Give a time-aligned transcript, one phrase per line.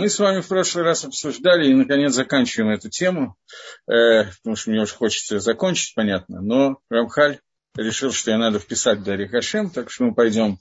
[0.00, 3.36] Мы с вами в прошлый раз обсуждали и, наконец, заканчиваем эту тему,
[3.86, 7.40] э, потому что мне уже хочется закончить, понятно, но Рамхаль
[7.76, 10.58] решил, что я надо вписать Дарья Хашем, так что мы пойдем,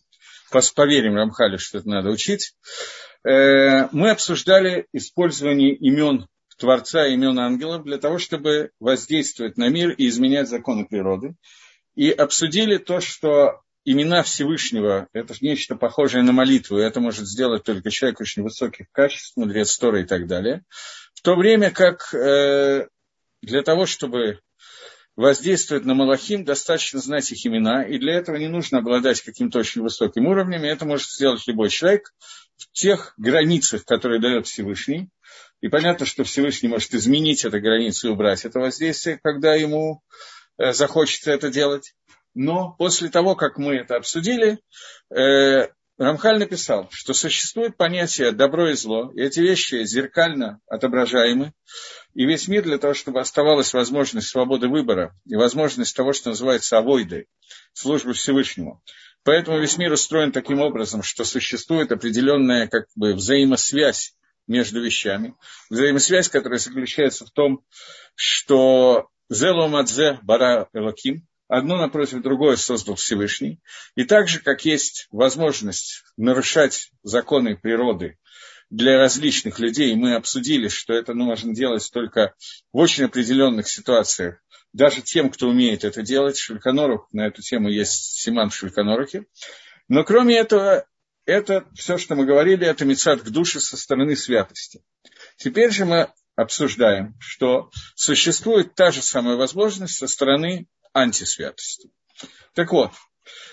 [0.75, 2.54] поверим Рамхалю, что это надо учить.
[3.23, 6.28] Э, мы обсуждали использование имен
[6.58, 11.36] Творца, имен ангелов для того, чтобы воздействовать на мир и изменять законы природы.
[11.96, 17.89] И обсудили то, что имена Всевышнего– это нечто похожее на молитву, это может сделать только
[17.91, 20.64] человек очень высоких качеств, мудрец Тора и так далее.
[21.14, 22.88] В то время как э,
[23.42, 24.39] для того, чтобы
[25.15, 29.82] воздействовать на Малахим, достаточно знать их имена, и для этого не нужно обладать каким-то очень
[29.82, 32.14] высоким уровнем, и это может сделать любой человек
[32.55, 35.09] в тех границах, которые дает Всевышний.
[35.59, 40.02] И понятно, что Всевышний может изменить эту границу и убрать это воздействие, когда ему
[40.58, 41.95] э, захочется это делать.
[42.42, 44.59] Но после того, как мы это обсудили,
[45.14, 51.52] э, Рамхаль написал, что существует понятие добро и зло, и эти вещи зеркально отображаемы,
[52.14, 56.78] и весь мир для того, чтобы оставалась возможность свободы выбора и возможность того, что называется
[56.78, 57.28] авойдой,
[57.73, 58.81] службы Всевышнему.
[59.25, 64.16] Поэтому весь мир устроен таким образом, что существует определенная как бы, взаимосвязь
[64.47, 65.35] между вещами.
[65.69, 67.66] Взаимосвязь, которая заключается в том,
[68.16, 73.59] что «Зеломадзе бара элаким» одно напротив другое создал Всевышний.
[73.95, 78.17] И так же, как есть возможность нарушать законы природы
[78.69, 82.36] для различных людей, мы обсудили, что это можно делать только
[82.72, 84.38] в очень определенных ситуациях,
[84.73, 86.38] даже тем, кто умеет это делать.
[86.38, 89.25] Шульканоров, на эту тему есть Симан в Шульканорухе.
[89.88, 90.86] Но кроме этого,
[91.25, 94.84] это все, что мы говорили, это мецад к душе со стороны святости.
[95.38, 100.67] Теперь же мы обсуждаем, что существует та же самая возможность со стороны
[101.00, 101.89] антисвятости.
[102.53, 102.92] Так вот,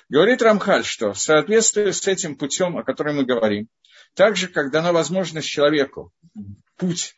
[0.09, 3.69] говорит Рамхаль, что в соответствии с этим путем, о котором мы говорим,
[4.15, 6.13] также, как дана возможность человеку
[6.77, 7.15] путь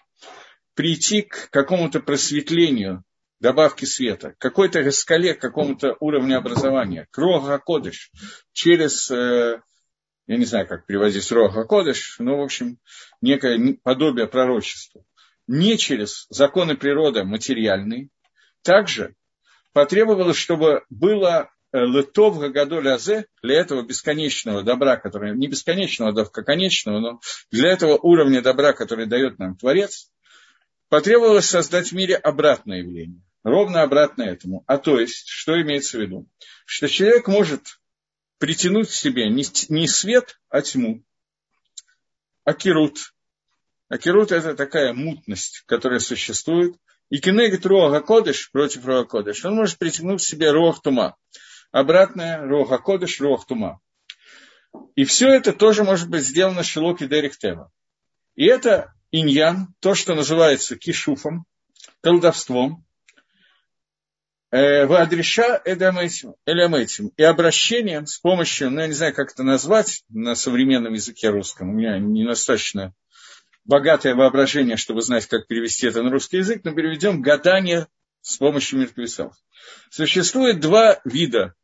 [0.74, 3.04] прийти к какому-то просветлению,
[3.40, 8.10] добавки света, какой-то раскале, к какому-то уровню образования, к Рога Кодыш,
[8.52, 9.60] через, э,
[10.26, 12.78] я не знаю, как переводить Рога Кодыш, но, в общем,
[13.20, 15.04] некое подобие пророчества,
[15.46, 18.08] не через законы природы материальные,
[18.62, 19.14] также
[19.78, 26.42] потребовалось, чтобы было э, Летов Гагадоль Азе, для этого бесконечного добра, который, не бесконечного, а
[26.42, 27.20] конечного, но
[27.52, 30.10] для этого уровня добра, который дает нам Творец,
[30.88, 34.64] потребовалось создать в мире обратное явление, ровно обратно этому.
[34.66, 36.28] А то есть, что имеется в виду?
[36.66, 37.78] Что человек может
[38.38, 41.04] притянуть к себе не, свет, а тьму,
[42.42, 43.14] а кирут.
[43.88, 46.74] А кирут– это такая мутность, которая существует,
[47.10, 51.16] и кинегит Руаха Кодыш против Руаха Кодыш, он может притянуть к себе Руах Тума.
[51.70, 53.80] Обратное Руаха Кодыш, Руах Тума.
[54.94, 57.70] И все это тоже может быть сделано Шилоки Дерихтева.
[58.34, 61.46] И это иньян, то, что называется кишуфом,
[62.02, 62.84] колдовством,
[64.50, 70.34] э, Вадриша элемэтим и обращением с помощью, ну, я не знаю, как это назвать на
[70.34, 72.94] современном языке русском, у меня недостаточно
[73.68, 77.86] богатое воображение, чтобы знать, как перевести это на русский язык, но переведем гадание
[78.22, 79.34] с помощью мертвецов.
[79.90, 81.54] Существует два вида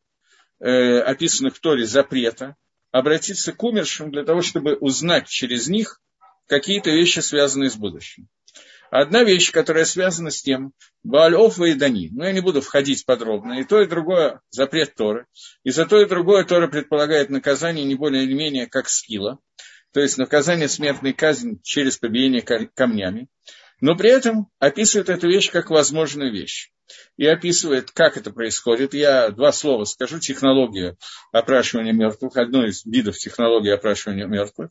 [0.60, 2.56] э, описанных в Торе запрета
[2.92, 6.00] обратиться к умершим для того, чтобы узнать через них
[6.46, 8.28] какие-то вещи, связанные с будущим.
[8.90, 10.72] Одна вещь, которая связана с тем,
[11.02, 12.10] Баалёв и Дани.
[12.12, 13.58] Но я не буду входить подробно.
[13.58, 15.26] И то, и другое запрет Торы.
[15.64, 19.40] И за то, и другое Тора предполагает наказание не более или менее как скилла
[19.94, 23.28] то есть наказание смертной казни через побиение камнями,
[23.80, 26.72] но при этом описывает эту вещь как возможную вещь.
[27.16, 28.92] И описывает, как это происходит.
[28.92, 30.18] Я два слова скажу.
[30.18, 30.98] Технологию
[31.32, 34.70] опрашивания мертвых, одно из видов технологии опрашивания мертвых.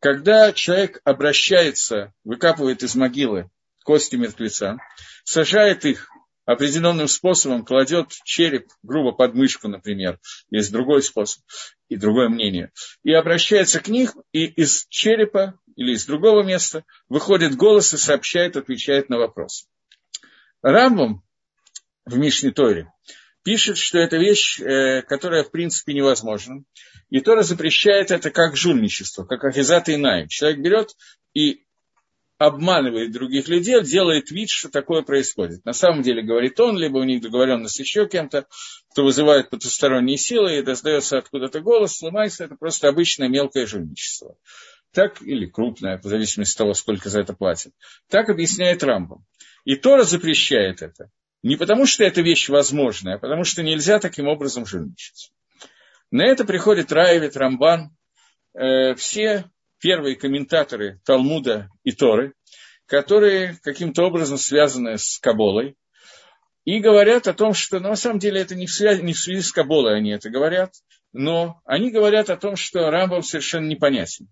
[0.00, 3.48] Когда человек обращается, выкапывает из могилы
[3.84, 4.78] кости мертвеца,
[5.24, 6.08] сажает их
[6.46, 10.18] определенным способом кладет череп грубо под мышку, например,
[10.50, 11.42] есть другой способ
[11.88, 12.70] и другое мнение,
[13.02, 18.56] и обращается к них, и из черепа или из другого места выходит голос и сообщает,
[18.56, 19.68] отвечает на вопрос.
[20.62, 21.22] Рамбом
[22.06, 22.92] в Мишне Торе
[23.42, 26.64] пишет, что это вещь, э, которая в принципе невозможна.
[27.10, 30.28] И Тора запрещает это как жульничество, как ахизат и найм.
[30.28, 30.96] Человек берет
[31.34, 31.65] и
[32.38, 35.64] обманывает других людей, делает вид, что такое происходит.
[35.64, 38.46] На самом деле, говорит он, либо у них договоренность еще кем-то,
[38.90, 44.36] кто вызывает потусторонние силы, и раздается откуда-то голос, сломается, это просто обычное мелкое жульничество.
[44.92, 47.72] Так, или крупное, в зависимости от того, сколько за это платят.
[48.08, 49.24] Так объясняет Рамбом.
[49.64, 51.10] И Тора запрещает это.
[51.42, 55.32] Не потому, что эта вещь возможная, а потому, что нельзя таким образом жульничать.
[56.10, 57.90] На это приходит Раевит, Рамбан,
[58.54, 59.50] э, все
[59.80, 62.34] первые комментаторы Талмуда и Торы,
[62.86, 65.76] которые каким-то образом связаны с Каболой,
[66.64, 69.18] и говорят о том, что ну, на самом деле это не в, связи, не в
[69.18, 70.74] связи с Каболой они это говорят,
[71.12, 74.28] но они говорят о том, что Рамбам совершенно непонятен.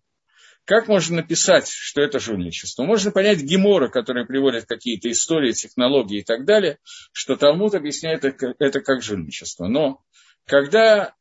[0.64, 2.85] Как можно написать, что это жульничество?
[2.85, 6.79] Можно понять Гемора, который приводит какие-то истории, технологии и так далее,
[7.12, 9.67] что Талмуд объясняет это как жульничество.
[9.67, 10.00] Но
[10.46, 11.14] когда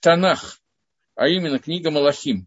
[0.00, 0.58] Танах,
[1.14, 2.46] а именно книга Малахим,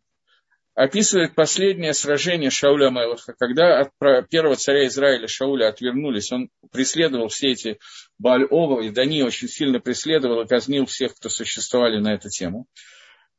[0.75, 7.51] описывает последнее сражение Шауля Мелаха, когда от первого царя Израиля Шауля отвернулись, он преследовал все
[7.51, 7.79] эти
[8.17, 12.67] Бааль-Ова, и Дани очень сильно преследовал и казнил всех, кто существовали на эту тему.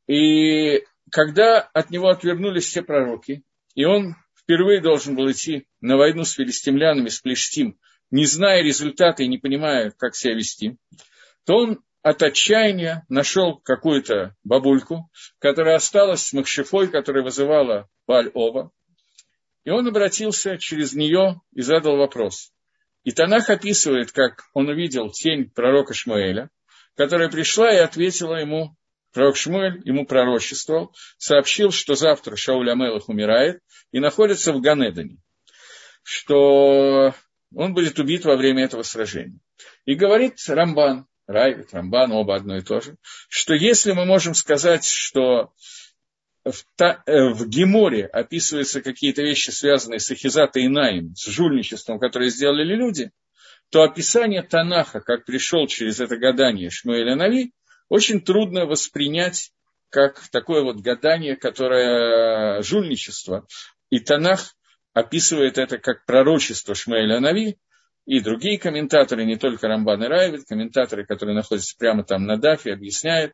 [0.07, 3.43] И когда от него отвернулись все пророки,
[3.73, 7.77] и он впервые должен был идти на войну с филистимлянами, с Плештим,
[8.11, 10.77] не зная результата и не понимая, как себя вести,
[11.45, 15.09] то он от отчаяния нашел какую-то бабульку,
[15.39, 18.69] которая осталась с Махшифой, которая вызывала Баль-Ова,
[19.63, 22.53] и он обратился через нее и задал вопрос.
[23.05, 26.51] И Танах описывает, как он увидел тень пророка Шмуэля,
[26.95, 28.75] которая пришла и ответила ему,
[29.11, 33.61] пророк Шмуэль ему пророчествовал, сообщил, что завтра Шауль Амелах умирает
[33.91, 35.17] и находится в Ганедане,
[36.03, 37.15] что
[37.55, 39.39] он будет убит во время этого сражения.
[39.85, 42.97] И говорит Рамбан, Райвит, Рамбан, оба одно и то же,
[43.29, 45.51] что если мы можем сказать, что
[46.43, 51.99] в, та, э, в Геморе описываются какие-то вещи, связанные с Ахизатой и Наим, с жульничеством,
[51.99, 53.11] которое сделали люди,
[53.71, 57.51] то описание Танаха, как пришел через это гадание Шмуэля Нави,
[57.89, 59.51] очень трудно воспринять
[59.89, 63.47] как такое вот гадание, которое жульничество.
[63.89, 64.55] И Танах
[64.93, 67.57] описывает это как пророчество Шмаэля Нави,
[68.05, 72.73] и другие комментаторы, не только Рамбан и Райвид, комментаторы, которые находятся прямо там на Дафе,
[72.73, 73.33] объясняют,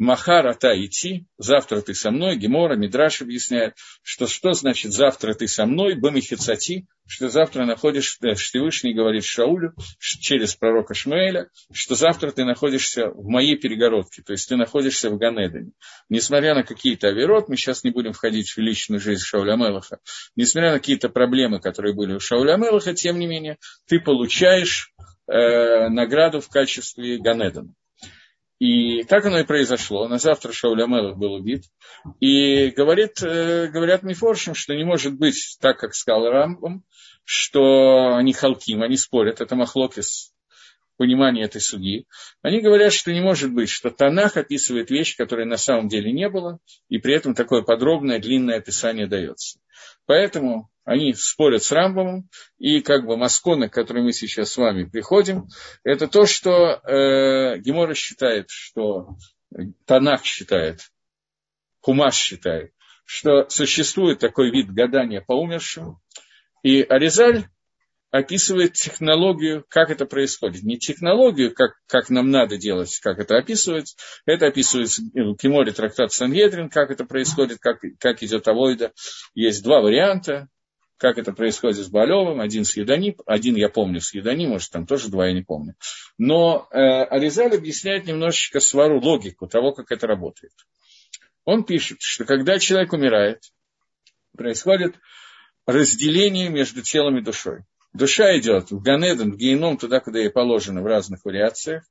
[0.00, 5.46] Махар ата идти, завтра ты со мной, Гемора, Мидраш объясняет, что что значит завтра ты
[5.46, 12.46] со мной, Бамихицати, что завтра находишься, Всевышний говорит Шаулю через пророка Шмуэля, что завтра ты
[12.46, 15.72] находишься в моей перегородке, то есть ты находишься в Ганедане.
[16.08, 19.98] Несмотря на какие-то оверот, мы сейчас не будем входить в личную жизнь Шауля Мелаха,
[20.34, 24.94] несмотря на какие-то проблемы, которые были у Шауля Мелаха, тем не менее, ты получаешь
[25.26, 27.74] э, награду в качестве Ганедана.
[28.60, 30.06] И так оно и произошло.
[30.06, 31.64] На завтра Шауль Амелах был убит.
[32.20, 36.84] И говорит, э, говорят Мифоршим, что не может быть так, как сказал Рамбам,
[37.24, 39.40] что они халким, они спорят.
[39.40, 40.34] Это Махлокис
[41.00, 42.06] понимание этой судьи.
[42.42, 46.28] Они говорят, что не может быть, что Танах описывает вещь, которой на самом деле не
[46.28, 46.58] было,
[46.90, 49.60] и при этом такое подробное, длинное описание дается.
[50.04, 54.84] Поэтому они спорят с Рамбомом, и как бы масконы, к которым мы сейчас с вами
[54.84, 55.46] приходим,
[55.84, 59.16] это то, что э, Гемора считает, что
[59.86, 60.80] Танах считает,
[61.80, 62.72] Хумаш считает,
[63.06, 65.98] что существует такой вид гадания по умершим,
[66.62, 67.46] и Аризаль
[68.10, 70.62] описывает технологию, как это происходит.
[70.62, 73.96] Не технологию, как, как нам надо делать, как это описывается.
[74.26, 78.92] Это описывается в Киморе трактат Сангедрин, как это происходит, как, как идет авойда.
[79.34, 80.48] Есть два варианта,
[80.98, 84.86] как это происходит с Балевым, один с Едани, один я помню с Едани, может там
[84.86, 85.74] тоже два я не помню.
[86.18, 90.52] Но э, Аризаль объясняет немножечко свару, логику того, как это работает.
[91.44, 93.40] Он пишет, что когда человек умирает,
[94.36, 94.96] происходит
[95.64, 97.64] разделение между телом и душой.
[97.92, 101.84] Душа идет в Ганеден, в Гейном, туда, куда ей положено, в разных вариациях.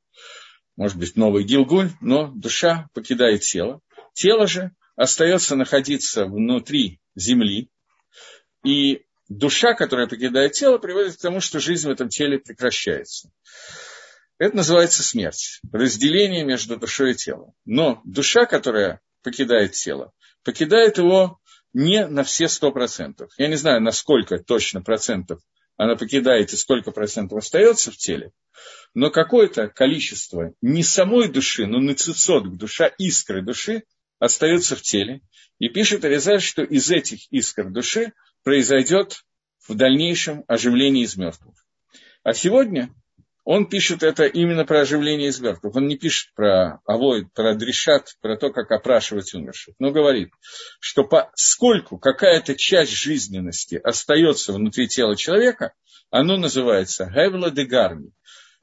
[0.77, 3.81] Может быть, новый Гилгуль, но душа покидает тело.
[4.13, 7.69] Тело же остается находиться внутри земли.
[8.63, 13.29] И душа, которая покидает тело, приводит к тому, что жизнь в этом теле прекращается.
[14.37, 17.53] Это называется смерть, разделение между душой и телом.
[17.65, 20.13] Но душа, которая покидает тело,
[20.45, 21.39] покидает его
[21.73, 23.31] не на все сто процентов.
[23.37, 25.41] Я не знаю, на сколько точно процентов
[25.79, 28.33] она покидает и сколько процентов остается в теле,
[28.93, 33.83] но какое-то количество не самой души, но нацицот, душа, искры души
[34.19, 35.21] остается в теле.
[35.57, 38.11] И пишет Аризаль, что из этих искр души
[38.43, 39.23] произойдет
[39.69, 41.55] в дальнейшем оживление из мертвых.
[42.23, 42.93] А сегодня
[43.51, 45.75] он пишет это именно про оживление из мертвых.
[45.75, 49.73] Он не пишет про авой, про дрешат, про то, как опрашивать умерших.
[49.79, 50.29] Но говорит,
[50.79, 55.73] что поскольку какая-то часть жизненности остается внутри тела человека,
[56.11, 58.11] оно называется гевла де гарми.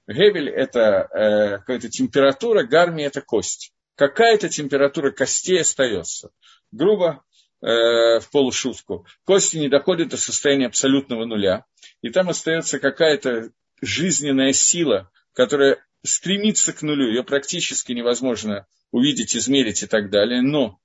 [0.07, 3.73] Гевель– это э, какая-то температура, гарми– это кость.
[3.97, 6.31] Какая-то температура костей остается.
[6.71, 7.25] Грубо,
[7.61, 9.05] э, в полушутку.
[9.25, 11.65] Кости не доходят до состояния абсолютного нуля.
[12.03, 19.83] И там остается какая-то жизненная сила, которая стремится к нулю, ее практически невозможно увидеть, измерить
[19.83, 20.79] и так далее, но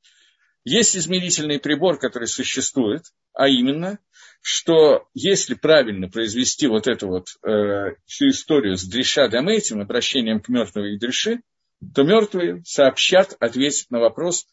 [0.64, 3.98] Есть измерительный прибор, который существует, а именно,
[4.42, 10.50] что если правильно произвести вот эту вот э, всю историю с дреша этим обращением к
[10.50, 11.42] мертвым и дреши,
[11.96, 14.46] то мертвые сообщат, ответят на вопрос,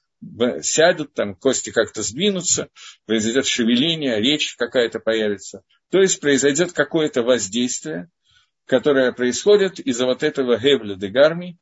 [0.62, 2.70] сядут, там кости как-то сдвинутся,
[3.06, 5.62] произойдет шевеление, речь какая-то появится.
[5.90, 8.10] То есть произойдет какое-то воздействие,
[8.68, 11.58] которое происходит из-за вот этого гевля де гарми,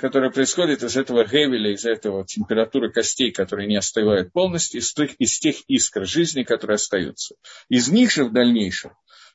[0.00, 5.14] которое происходит из этого гевеля, из этого температуры костей, которые не остывают полностью, из тех,
[5.18, 7.34] из тех искр жизни, которые остаются.
[7.68, 8.92] Из них же в дальнейшем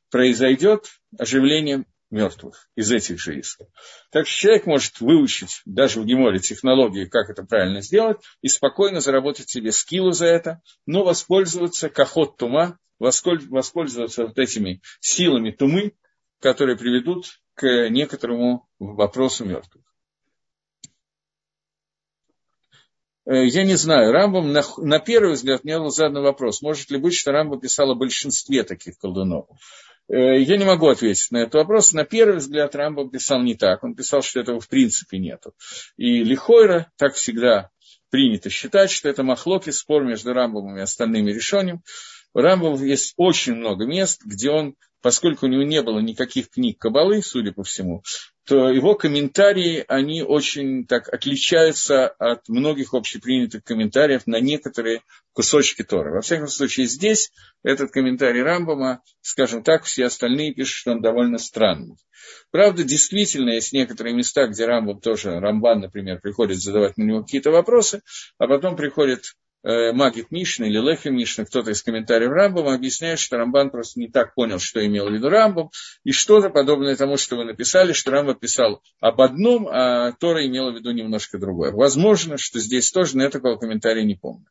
[0.10, 3.66] произойдет оживление мертвых из этих же искр.
[4.12, 9.00] Так что человек может выучить даже в Геморе технологии, как это правильно сделать, и спокойно
[9.00, 15.94] заработать себе скиллу за это, но воспользоваться кахот тума, воспользоваться вот этими силами тумы,
[16.44, 19.86] которые приведут к некоторому вопросу мертвых.
[23.26, 26.98] Э, я не знаю, Рамбам, на, на первый взгляд, мне был задан вопрос, может ли
[26.98, 29.48] быть, что Рамбам писал о большинстве таких колдунов.
[30.10, 31.94] Э, я не могу ответить на этот вопрос.
[31.94, 33.82] На первый взгляд Рамбам писал не так.
[33.86, 35.54] Он писал, что этого в принципе нету.
[35.96, 37.70] И Лихойра так всегда
[38.10, 41.84] принято считать, что это махлоки, спор между Рамбомом и остальными решением.
[42.34, 46.80] У Рамбова есть очень много мест, где он поскольку у него не было никаких книг
[46.80, 48.02] Кабалы, судя по всему,
[48.46, 55.02] то его комментарии, они очень так отличаются от многих общепринятых комментариев на некоторые
[55.34, 56.16] кусочки Тора.
[56.16, 57.32] Во всяком случае, здесь
[57.64, 61.98] этот комментарий Рамбама, скажем так, все остальные пишут, что он довольно странный.
[62.52, 67.52] Правда, действительно, есть некоторые места, где Рамбам тоже, Рамбан, например, приходит задавать на него какие-то
[67.52, 68.02] вопросы,
[68.38, 73.70] а потом приходит Магит Мишна или Лехи Мишна, кто-то из комментариев Рамбама объясняет, что Рамбан
[73.70, 75.70] просто не так понял, что имел в виду Рамбам,
[76.04, 80.72] и что-то подобное тому, что вы написали, что Рамбам писал об одном, а Тора имела
[80.72, 81.72] в виду немножко другое.
[81.72, 84.46] Возможно, что здесь тоже, но я такого комментария не помню.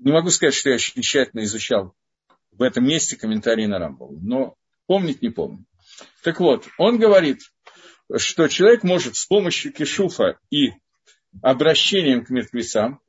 [0.00, 1.94] Не могу сказать, что я очень тщательно изучал
[2.50, 5.64] в этом месте комментарии на Рамбама, но помнить не помню.
[6.24, 7.38] Так вот, он говорит,
[8.16, 10.72] что человек может с помощью кишуфа и
[11.40, 13.00] обращением к мертвецам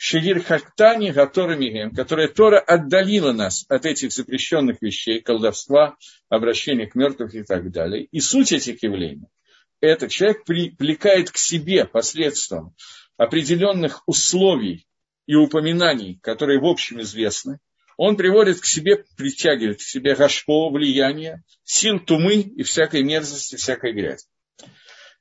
[0.00, 5.96] Шигир Хактани Гаторами которая Тора отдалила нас от этих запрещенных вещей, колдовства,
[6.28, 8.04] обращения к мертвым и так далее.
[8.04, 9.26] И суть этих явлений–
[9.80, 12.76] это человек привлекает к себе посредством
[13.16, 14.86] определенных условий
[15.26, 17.58] и упоминаний, которые в общем известны,
[17.96, 23.94] он приводит к себе, притягивает к себе гашпо, влияние, сил тумы и всякой мерзости, всякой
[23.94, 24.26] грязи.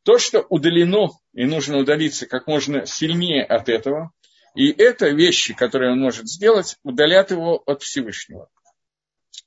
[0.03, 4.13] То, что удалено и нужно удалиться как можно сильнее от этого,
[4.57, 8.49] и это вещи, которые он может сделать, удалят его от Всевышнего.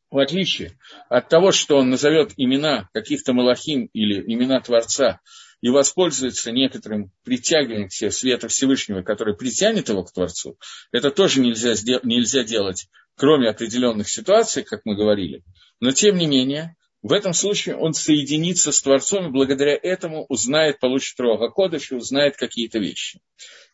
[0.09, 5.19] В отличие от того, что он назовет имена каких-то малахим или имена Творца
[5.63, 10.57] и воспользуется некоторым притягиванием к себе света Всевышнего, который притянет его к Творцу,
[10.93, 11.75] это тоже нельзя,
[12.05, 12.87] нельзя делать,
[13.17, 15.43] кроме определенных ситуаций, как мы говорили.
[15.81, 20.79] Но тем не менее, в этом случае он соединится с Творцом и благодаря этому узнает,
[20.79, 23.21] получит Рога Кодыш и узнает какие-то вещи.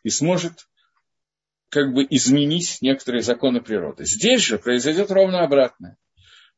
[0.01, 0.53] И сможет
[1.69, 4.05] как бы изменить некоторые законы природы.
[4.05, 5.97] Здесь же произойдет ровно обратное.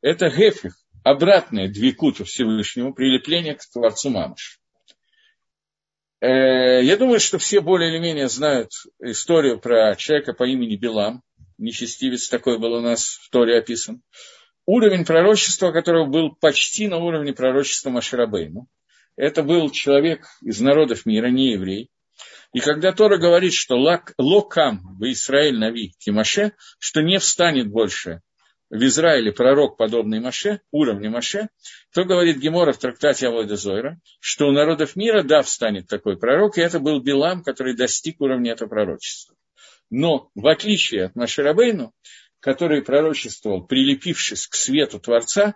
[0.01, 4.59] Это гефих, обратное двикуту Всевышнему, прилепление к Творцу Мамыш.
[6.21, 11.23] Э, я думаю, что все более или менее знают историю про человека по имени Билам.
[11.57, 14.01] Нечестивец такой был у нас в Торе описан.
[14.65, 18.67] Уровень пророчества, которого был почти на уровне пророчества Маширабейну.
[19.15, 21.89] Это был человек из народов мира, не еврей,
[22.53, 23.75] и когда Тора говорит, что
[24.17, 28.21] локам в Израиль нави Тимаше, что не встанет больше
[28.69, 31.49] в Израиле пророк, подобный Маше, уровня Маше,
[31.93, 36.57] то говорит Гемора в трактате Авойда Зойра, что у народов мира, да, встанет такой пророк,
[36.57, 39.35] и это был Билам, который достиг уровня этого пророчества.
[39.89, 41.93] Но, в отличие от Маширабейну,
[42.39, 45.55] который пророчествовал, прилепившись к свету Творца,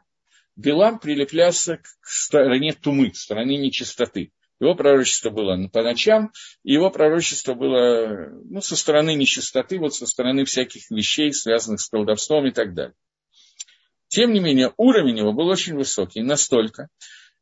[0.55, 4.31] Билам прилеплялся к стороне тумы, к стороне нечистоты.
[4.63, 6.31] Его пророчество было по ночам,
[6.63, 11.89] и его пророчество было ну, со стороны нечистоты, вот со стороны всяких вещей, связанных с
[11.89, 12.95] колдовством и так далее.
[14.07, 16.87] Тем не менее, уровень его был очень высокий, настолько,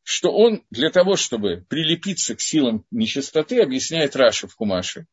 [0.01, 5.05] что он для того, чтобы прилепиться к силам нечистоты, объясняет Раша в Кумаше,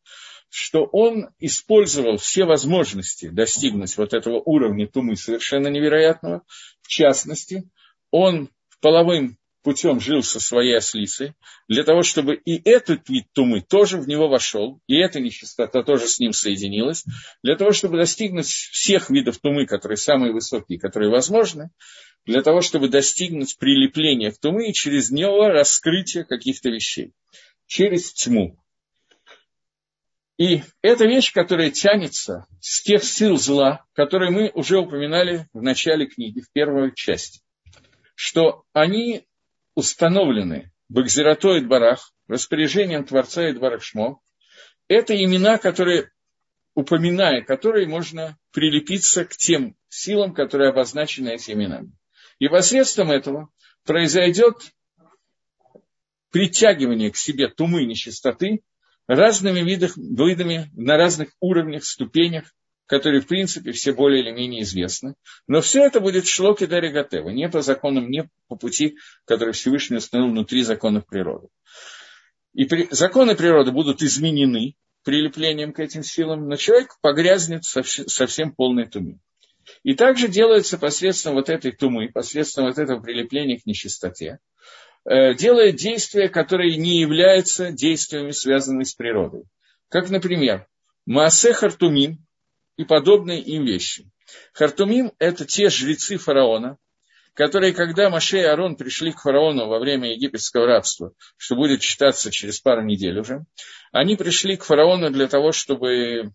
[0.49, 6.41] что он использовал все возможности достигнуть вот этого уровня тумы совершенно невероятного.
[6.81, 7.69] В частности,
[8.11, 8.49] он
[8.81, 11.35] половым путем жил со своей ослицей,
[11.69, 16.07] для того, чтобы и этот вид тумы тоже в него вошел, и эта нечистота тоже
[16.09, 17.05] с ним соединилась,
[17.43, 21.71] для того, чтобы достигнуть всех видов тумы, которые самые высокие, которые возможны,
[22.25, 27.12] для того, чтобы достигнуть прилепления к тумы и через него раскрытия каких-то вещей.
[27.67, 28.59] Через тьму.
[30.38, 36.07] И это вещь, которая тянется с тех сил зла, которые мы уже упоминали в начале
[36.07, 37.41] книги, в первой части,
[38.15, 39.25] что они
[39.78, 44.20] установлены Бакзиратой Барах, распоряжением Творца и Шмо.
[44.88, 46.11] Это имена, которые,
[46.75, 51.92] упоминая которые, можно прилепиться к тем силам, которые обозначены этими именами.
[52.40, 53.50] И посредством этого
[53.85, 54.56] произойдет
[56.32, 58.62] притягивание к себе тумы нечистоты,
[59.06, 62.52] разными видах, видами, на разных уровнях, ступенях,
[62.88, 65.14] которые, в принципе, все более или менее известны.
[65.47, 70.33] Но все это будет шлоки Даригатева, не по законам, не по пути, который Всевышний установил
[70.33, 71.49] внутри законов природы.
[72.54, 78.88] И при, законы природы будут изменены прилеплением к этим силам, но человек погрязнет совсем, полной
[78.88, 79.21] туме.
[79.83, 84.40] И также делается посредством вот этой тумы, посредством вот этого прилепления к нечистоте,
[85.09, 89.45] Э, делает действия, которые не являются действиями, связанными с природой.
[89.88, 90.66] Как, например,
[91.07, 92.26] Маасе Хартумим
[92.78, 94.11] и подобные им вещи.
[94.54, 96.78] Хартумим– это те жрецы фараона,
[97.35, 102.30] которые, когда Маше и Арон пришли к фараону во время египетского рабства, что будет считаться
[102.30, 103.44] через пару недель уже,
[103.92, 106.32] они пришли к фараону для того, чтобы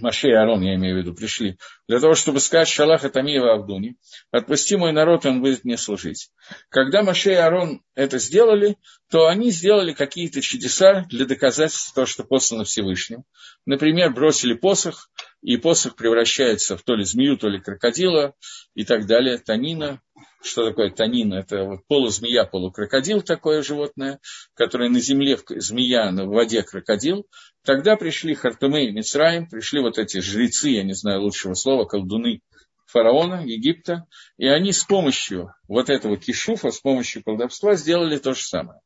[0.00, 1.56] Маше и Арон, я имею в виду, пришли,
[1.88, 3.96] для того, чтобы сказать Шалаха Тамиева Авдуни,
[4.30, 6.30] отпусти мой народ, он будет мне служить.
[6.68, 8.76] Когда Маше и Арон это сделали,
[9.10, 13.24] то они сделали какие-то чудеса для доказательства того, что послано Всевышним.
[13.66, 15.10] Например, бросили посох,
[15.42, 18.34] и посох превращается в то ли змею, то ли крокодила
[18.74, 20.00] и так далее, танина.
[20.42, 21.34] Что такое танин?
[21.34, 24.20] Это вот полузмея, полукрокодил, такое животное,
[24.54, 27.26] которое на земле змея, а в воде крокодил.
[27.62, 32.40] Тогда пришли Хартумы и Мицраим, пришли вот эти жрецы, я не знаю лучшего слова, колдуны
[32.86, 34.06] фараона, Египта,
[34.38, 38.80] и они с помощью вот этого кишуфа, с помощью колдовства сделали то же самое.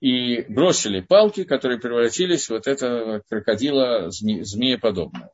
[0.00, 5.30] И бросили палки, которые превратились в вот это крокодила зме, змееподобное.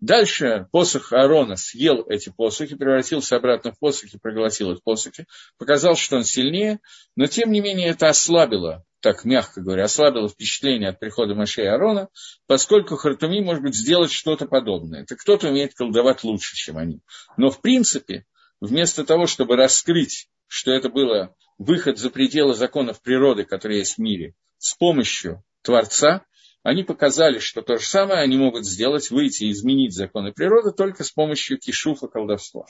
[0.00, 5.26] Дальше посох Аарона съел эти посохи, превратился обратно в посохи, проглотил их посохи,
[5.58, 6.80] показал, что он сильнее,
[7.16, 11.66] но тем не менее это ослабило так мягко говоря, ослабило впечатление от прихода Маше и
[11.66, 12.08] Арона,
[12.46, 15.02] поскольку Хартуми может быть сделать что-то подобное.
[15.02, 17.00] Это кто-то умеет колдовать лучше, чем они.
[17.36, 18.26] Но в принципе,
[18.60, 23.98] вместо того, чтобы раскрыть, что это было выход за пределы законов природы, которые есть в
[23.98, 26.24] мире, с помощью Творца,
[26.62, 31.04] они показали, что то же самое они могут сделать, выйти и изменить законы природы только
[31.04, 32.66] с помощью кишуфа колдовства.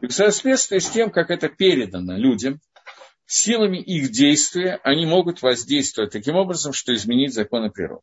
[0.00, 2.60] И в соответствии с тем, как это передано людям,
[3.26, 8.02] силами их действия они могут воздействовать таким образом, что изменить законы природы.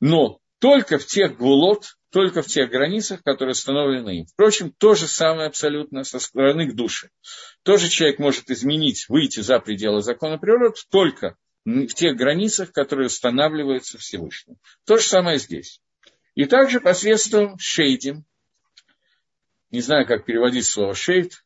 [0.00, 4.26] Но только в тех гулот, только в тех границах, которые установлены им.
[4.26, 7.10] Впрочем, то же самое абсолютно со стороны к душе.
[7.62, 13.98] Тоже человек может изменить, выйти за пределы закона природы только в тех границах, которые устанавливаются
[13.98, 14.56] Всевышним.
[14.84, 15.82] То же самое здесь.
[16.36, 18.24] И также посредством шейдим,
[19.72, 21.44] не знаю, как переводить слово шейд,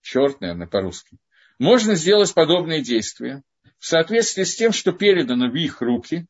[0.00, 1.18] черт, наверное, по-русски,
[1.58, 3.42] можно сделать подобные действия
[3.78, 6.26] в соответствии с тем, что передано в их руки,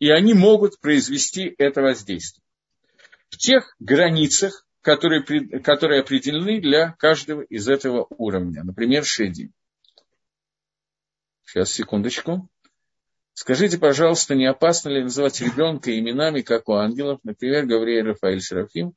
[0.00, 2.42] и они могут произвести это воздействие.
[3.30, 5.22] В тех границах, которые,
[5.60, 8.64] которые определены для каждого из этого уровня.
[8.64, 9.52] Например, шеди.
[11.46, 12.48] Сейчас, секундочку.
[13.34, 18.94] Скажите, пожалуйста, не опасно ли называть ребенка именами, как у ангелов, например, Гавриэль, Рафаэль, Серафим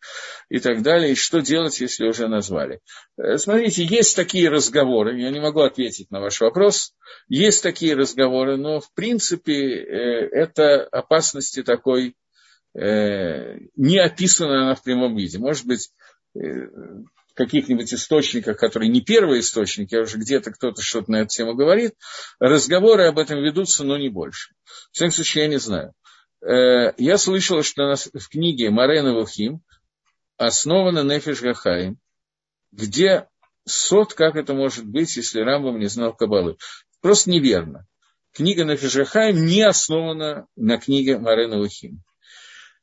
[0.49, 2.79] и так далее, и что делать, если уже назвали?
[3.17, 6.93] Э, смотрите, есть такие разговоры, я не могу ответить на ваш вопрос,
[7.27, 12.15] есть такие разговоры, но в принципе э, это опасности такой
[12.73, 15.37] э, не описана она в прямом виде.
[15.37, 15.91] Может быть,
[17.39, 21.93] каких-нибудь источниках, которые не первые источники, а уже где-то кто-то что-то на эту тему говорит,
[22.39, 24.53] разговоры об этом ведутся, но не больше.
[24.91, 25.93] В всяком случае, я не знаю.
[26.41, 29.61] Э, я слышал, что в книге Марена Вахим
[30.35, 31.97] основана Нефиш Гахаим,
[32.73, 33.27] где
[33.65, 36.57] сот, как это может быть, если Рамбам не знал Кабалы.
[36.99, 37.87] Просто неверно.
[38.33, 42.03] Книга Нефиш Гахаим не основана на книге Марена Вахим.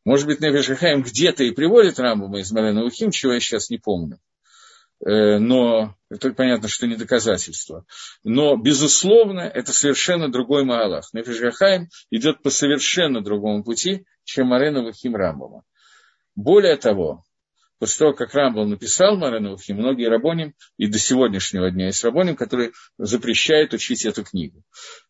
[0.07, 3.77] Может быть, Нефиш Гахаим где-то и приводит Рамбама из Марена Вахим, чего я сейчас не
[3.77, 4.19] помню.
[5.05, 7.85] Э, но это понятно, что не доказательство.
[8.25, 11.09] Но, безусловно, это совершенно другой Маалах.
[11.13, 11.41] Нефиш
[12.11, 15.65] идет по совершенно другому пути, чем Марена Вахим Рамбова.
[16.35, 17.25] Более того,
[17.79, 22.37] после того, как Рамбов написал Марена Вахим, многие рабоним, и до сегодняшнего дня есть рабоним,
[22.37, 24.63] которые запрещают учить эту книгу.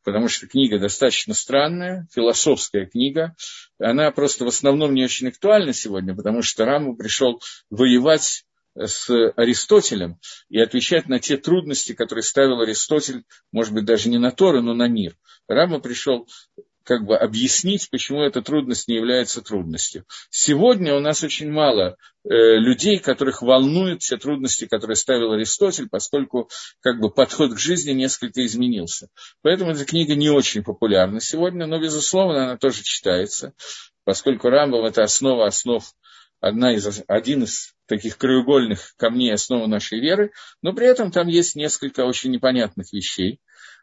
[0.02, 3.36] Потому что книга достаточно странная, философская книга.
[3.78, 8.45] Она просто в основном не очень актуальна сегодня, потому что Рамбов пришел воевать
[8.76, 14.30] с Аристотелем и отвечать на те трудности, которые ставил Аристотель, может быть, даже не на
[14.30, 15.16] Торы, но на мир.
[15.48, 16.26] Рама пришел
[16.86, 20.04] как бы объяснить, почему эта трудность не является трудностью.
[20.30, 26.48] Сегодня у нас очень мало э, людей, которых волнуют все трудности, которые ставил Аристотель, поскольку
[26.80, 29.08] как бы подход к жизни несколько изменился.
[29.42, 33.52] Поэтому эта книга не очень популярна сегодня, но, безусловно, она тоже читается,
[34.04, 35.84] поскольку Рамбов– это основа основ
[36.48, 40.32] одна из, один из таких краеугольных камней основы нашей веры,
[40.62, 43.40] но при этом там есть несколько очень непонятных вещей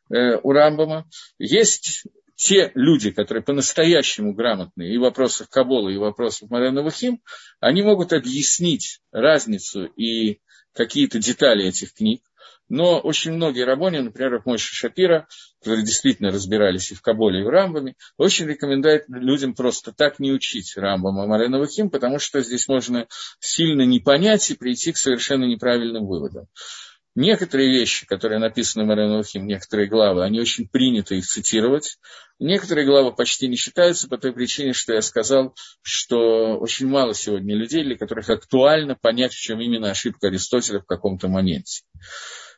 [0.10, 1.08] э, у Рамбама.
[1.38, 7.22] Есть те люди, которые по-настоящему грамотные и в вопросах Кабола, и в вопросах Марена Вахим,
[7.60, 10.40] они могут объяснить разницу и
[10.74, 12.22] какие-то детали этих книг.
[12.70, 15.28] Но очень многие рабони, например, Мойша Шапира,
[15.60, 20.32] которые действительно разбирались и в Каболе, и в Рамбаме, очень рекомендуют людям просто так не
[20.32, 23.08] учить Рамбама Марена Вахим, потому что здесь можно
[23.40, 26.48] сильно не понять и прийти к совершенно неправильным выводам.
[27.16, 32.00] Некоторые вещи, которые написаны Маренухим, некоторые главы, они очень приняты их цитировать.
[32.40, 37.56] Некоторые главы почти не считаются по той причине, что я сказал, что очень мало сегодня
[37.56, 41.84] людей, для которых актуально понять, в чем именно ошибка Аристотеля в каком-то моменте.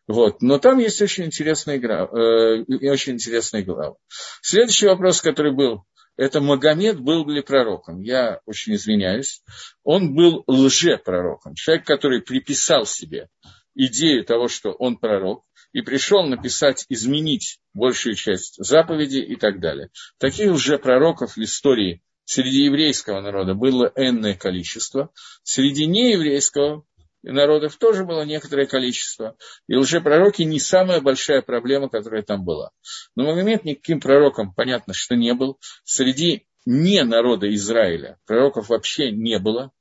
[0.07, 0.41] Вот.
[0.41, 3.95] Но там есть очень интересные, э, очень интересные главы.
[4.41, 5.85] Следующий вопрос, который был,
[6.17, 8.01] это Магомед был ли пророком?
[8.01, 9.41] Я очень извиняюсь.
[9.83, 11.55] Он был лжепророком.
[11.55, 13.29] Человек, который приписал себе
[13.73, 19.89] идею того, что он пророк, и пришел написать, изменить большую часть заповедей и так далее.
[20.17, 25.11] Таких уже пророков в истории среди еврейского народа было энное количество,
[25.43, 26.85] среди нееврейского
[27.31, 29.35] народов тоже было некоторое количество.
[29.67, 32.71] И уже пророки не самая большая проблема, которая там была.
[33.15, 35.59] Но Магомед никаким пророком, понятно, что не был.
[35.83, 39.71] Среди не народа Израиля пророков вообще не было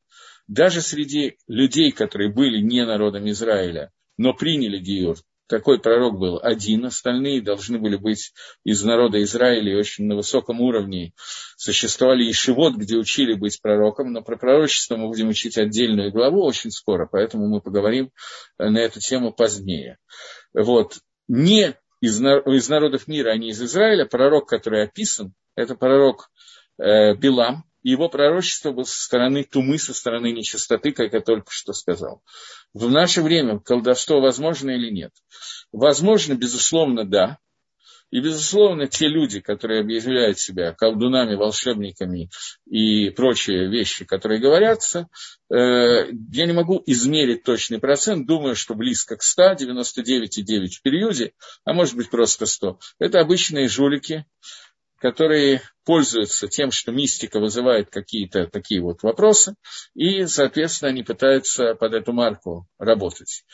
[0.46, 6.86] даже среди людей, которые были не народом Израиля, но приняли Гиюр, такой пророк был один,
[6.86, 8.32] остальные должны были быть
[8.64, 11.12] из народа Израиля и очень на высоком уровне.
[11.56, 16.44] Существовали и шивот, где учили быть пророком, но про пророчество мы будем учить отдельную главу
[16.44, 18.10] очень скоро, поэтому мы поговорим
[18.58, 19.98] на эту тему позднее.
[20.52, 20.98] Вот.
[21.28, 26.30] Не из, из народов мира, а не из Израиля, пророк, который описан, это пророк
[26.78, 31.72] э, Билам, его пророчество было со стороны тумы, со стороны нечистоты, как я только что
[31.72, 32.22] сказал.
[32.72, 35.12] В наше время колдовство возможно или нет?
[35.70, 37.38] Возможно, безусловно, да.
[38.10, 42.30] И, безусловно, те люди, которые объявляют себя колдунами, волшебниками
[42.64, 45.08] и прочие вещи, которые говорятся,
[45.50, 45.56] э,
[46.30, 51.32] я не могу измерить точный процент, думаю, что близко к 100, 99,9 в периоде,
[51.64, 52.78] а может быть просто 100.
[53.00, 54.26] Это обычные жулики,
[55.04, 59.54] которые пользуются тем, что мистика вызывает какие-то такие вот вопросы,
[59.94, 63.44] и, соответственно, они пытаются под эту марку работать.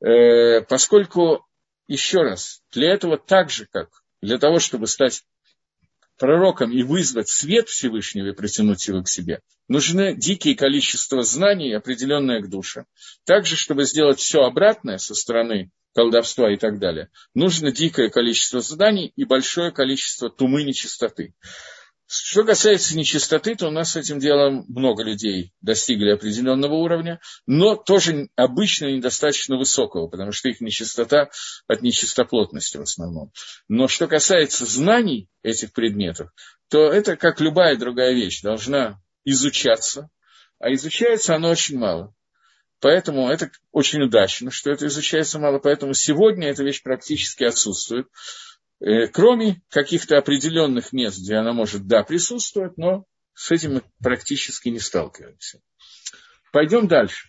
[0.00, 1.44] Э, поскольку,
[1.88, 3.88] еще раз, для этого так же, как
[4.22, 5.24] для того, чтобы стать
[6.18, 12.40] пророком и вызвать свет Всевышнего и притянуть его к себе, нужны дикие количество знаний, определенное
[12.40, 12.84] к душе.
[13.24, 19.12] Также, чтобы сделать все обратное со стороны колдовства и так далее, нужно дикое количество заданий
[19.16, 21.34] и большое количество тумы нечистоты.
[22.22, 27.76] Что касается нечистоты, то у нас с этим делом много людей достигли определенного уровня, но
[27.76, 31.30] тоже обычно недостаточно высокого, потому что их нечистота
[31.66, 33.32] от нечистоплотности в основном.
[33.68, 36.30] Но что касается знаний этих предметов,
[36.68, 40.10] то это, как любая другая вещь, должна изучаться,
[40.58, 42.14] а изучается оно очень мало.
[42.80, 45.58] Поэтому это очень удачно, что это изучается мало.
[45.58, 48.08] Поэтому сегодня эта вещь практически отсутствует.
[48.80, 54.68] Э, кроме каких-то определенных мест, где она может, да, присутствовать, но с этим мы практически
[54.68, 55.60] не сталкиваемся.
[56.52, 57.28] Пойдем дальше.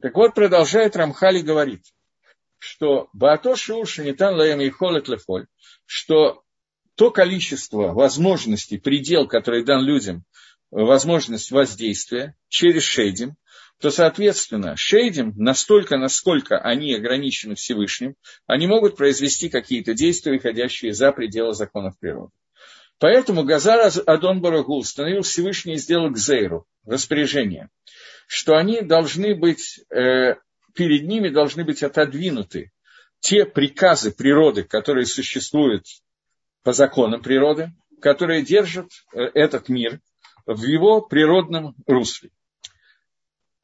[0.00, 1.82] Так вот, продолжает Рамхали говорит,
[2.58, 5.46] что Баато Шиур Шанитан Лаем и Холет Лефоль,
[5.84, 6.42] что
[6.96, 10.24] то количество возможностей, предел, который дан людям,
[10.70, 13.36] возможность воздействия через шейдим,
[13.80, 18.14] то, соответственно, шейдим, настолько, насколько они ограничены Всевышним,
[18.46, 22.32] они могут произвести какие-то действия, выходящие за пределы законов природы.
[22.98, 27.68] Поэтому Газар Адон Барагу установил Всевышний и сделал Гзейру, распоряжение,
[28.26, 30.36] что они должны быть, э,
[30.74, 32.72] перед ними должны быть отодвинуты
[33.20, 35.84] те приказы природы, которые существуют
[36.62, 40.00] по законам природы, которые держат э, этот мир
[40.46, 42.30] в его природном русле.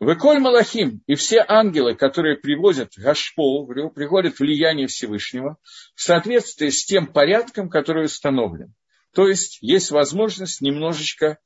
[0.02, 5.58] Выколь Малахим и все ангелы, которые приводят Гашпол, приводят влияние Всевышнего,
[5.94, 8.74] в соответствии с тем порядком, который установлен.
[9.14, 11.38] То есть есть возможность немножечко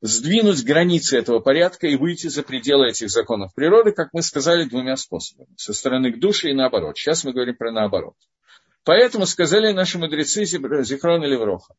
[0.00, 4.96] сдвинуть границы этого порядка и выйти за пределы этих законов природы, как мы сказали, двумя
[4.96, 5.54] способами.
[5.58, 6.96] Со стороны к душе и наоборот.
[6.96, 8.16] Сейчас мы говорим про наоборот.
[8.84, 11.74] Поэтому сказали наши мудрецы Зихрон и Левроха,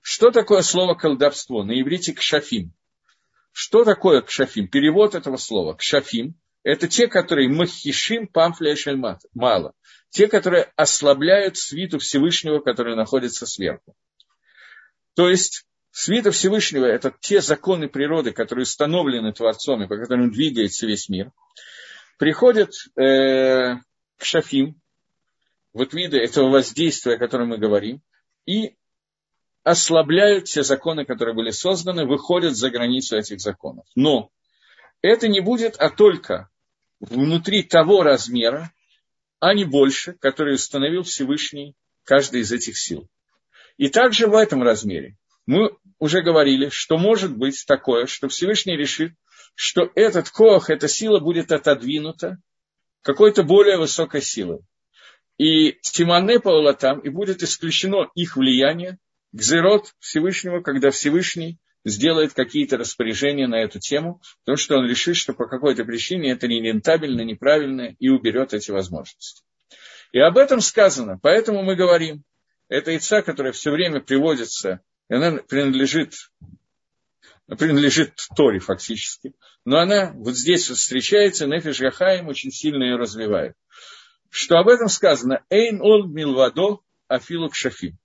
[0.00, 1.64] Что такое слово колдовство?
[1.64, 2.72] На иврите кшафим.
[3.56, 4.66] Что такое кшафим?
[4.66, 5.74] Перевод этого слова.
[5.74, 8.74] Кшафим– это те, которые махишим памфля
[9.32, 9.74] мало.
[10.10, 13.94] Те, которые ослабляют свиту Всевышнего, который находится сверху.
[15.14, 20.88] То есть свита Всевышнего– это те законы природы, которые установлены Творцом и по которым двигается
[20.88, 21.30] весь мир.
[22.18, 23.76] Приходят э,
[24.18, 24.80] к шафим,
[25.72, 28.02] вот виды этого воздействия, о котором мы говорим,
[28.46, 28.74] и
[29.64, 33.86] ослабляют те законы, которые были созданы, выходят за границу этих законов.
[33.96, 34.30] Но
[35.02, 36.50] это не будет, а только
[37.00, 38.72] внутри того размера,
[39.40, 41.74] а не больше, который установил Всевышний
[42.04, 43.08] каждый из этих сил.
[43.76, 49.14] И также в этом размере мы уже говорили, что может быть такое, что Всевышний решит,
[49.54, 52.38] что этот коах, эта сила будет отодвинута
[53.02, 54.60] какой-то более высокой силой.
[55.38, 56.38] И Тимане
[56.74, 58.98] там, и будет исключено их влияние,
[59.34, 65.32] Гзерот Всевышнего, когда Всевышний сделает какие-то распоряжения на эту тему, потому что он решит, что
[65.34, 69.42] по какой-то причине это нерентабельно, неправильно, и уберет эти возможности.
[70.12, 72.22] И об этом сказано, поэтому мы говорим,
[72.68, 76.14] это яйца, которая все время приводится, она принадлежит,
[77.48, 83.56] принадлежит Торе фактически, но она вот здесь вот встречается, Нефиш Гахаим очень сильно ее развивает.
[84.30, 87.98] Что об этом сказано, Эйн ол милвадо афилу кшафим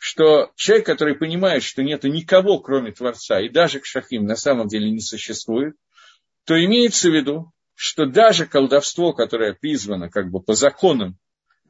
[0.00, 4.90] что человек, который понимает, что нет никого, кроме Творца, и даже Кшахим на самом деле
[4.90, 5.76] не существует,
[6.46, 11.18] то имеется в виду, что даже колдовство, которое призвано как бы по законам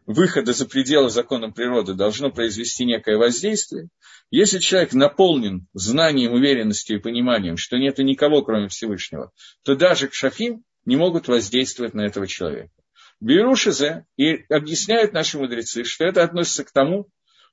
[0.07, 3.89] выхода за пределы законов природы, должно произвести некое воздействие,
[4.31, 9.33] если человек наполнен знанием, уверенностью и пониманием, что нет никого, кроме Всевышнего,
[9.65, 12.71] то даже Кшахим не могут воздействовать на этого человека.
[13.19, 17.09] Берушизе и объясняют наши мудрецы, что это относится к тому,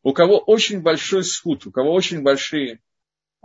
[0.08, 2.80] у кого очень большой схуд, у кого очень большие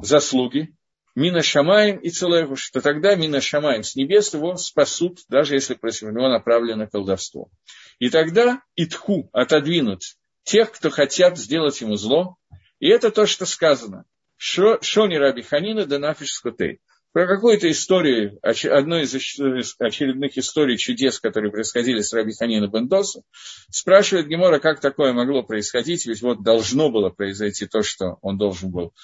[0.01, 0.72] заслуги,
[1.16, 6.03] Мина Шамаем и Целеву, что тогда Мина Шамаем с небес его спасут, даже если против
[6.03, 7.51] него направлено колдовство.
[7.98, 10.03] И тогда Итху отодвинут
[10.44, 12.37] тех, кто хотят сделать ему зло.
[12.79, 14.05] И это то, что сказано.
[14.37, 16.79] Шони Раби Ханина да нафиш скотей
[17.12, 23.22] про какую-то историю, одной из очередных историй чудес, которые происходили с Раби Ханина Бендоса,
[23.70, 28.70] спрашивает Гемора, как такое могло происходить, ведь вот должно было произойти то, что он должен
[28.70, 28.94] был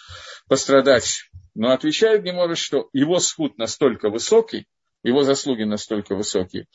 [0.48, 1.30] пострадать.
[1.54, 4.66] Но отвечает Гемора, что его сход настолько высокий,
[5.02, 6.66] его заслуги настолько высокие,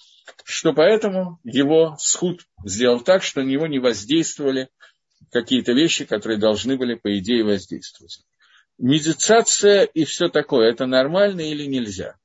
[0.43, 4.69] что поэтому его сход сделал так, что на него не воздействовали
[5.31, 8.23] какие-то вещи, которые должны были, по идее, воздействовать
[8.77, 12.17] медитация и все такое, это нормально или нельзя?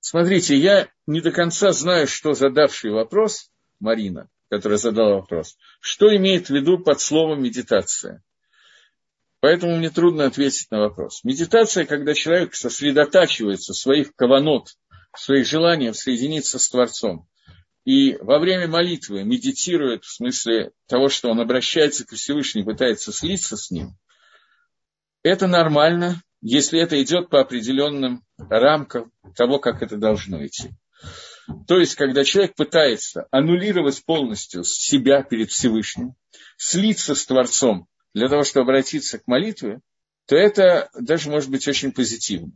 [0.00, 6.48] Смотрите, я не до конца знаю, что задавший вопрос, Марина, которая задала вопрос, что имеет
[6.48, 8.22] в виду под словом медитация.
[9.40, 11.24] Поэтому мне трудно ответить на вопрос.
[11.24, 14.76] Медитация, когда человек сосредотачивается в своих каванот,
[15.12, 17.28] в своих желаниях соединиться с Творцом
[17.84, 23.56] и во время молитвы медитирует в смысле того, что он обращается к Всевышнему, пытается слиться
[23.56, 23.96] с ним,
[25.22, 30.70] это нормально, если это идет по определенным рамкам того, как это должно идти.
[31.66, 36.14] То есть, когда человек пытается аннулировать полностью себя перед Всевышним,
[36.56, 39.80] слиться с Творцом для того, чтобы обратиться к молитве,
[40.26, 42.52] то это даже может быть очень позитивно.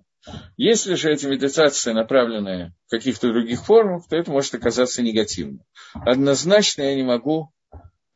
[0.57, 5.64] Если же эта медитация направленная в каких-то других формах, то это может оказаться негативным.
[5.94, 7.52] Однозначно я не могу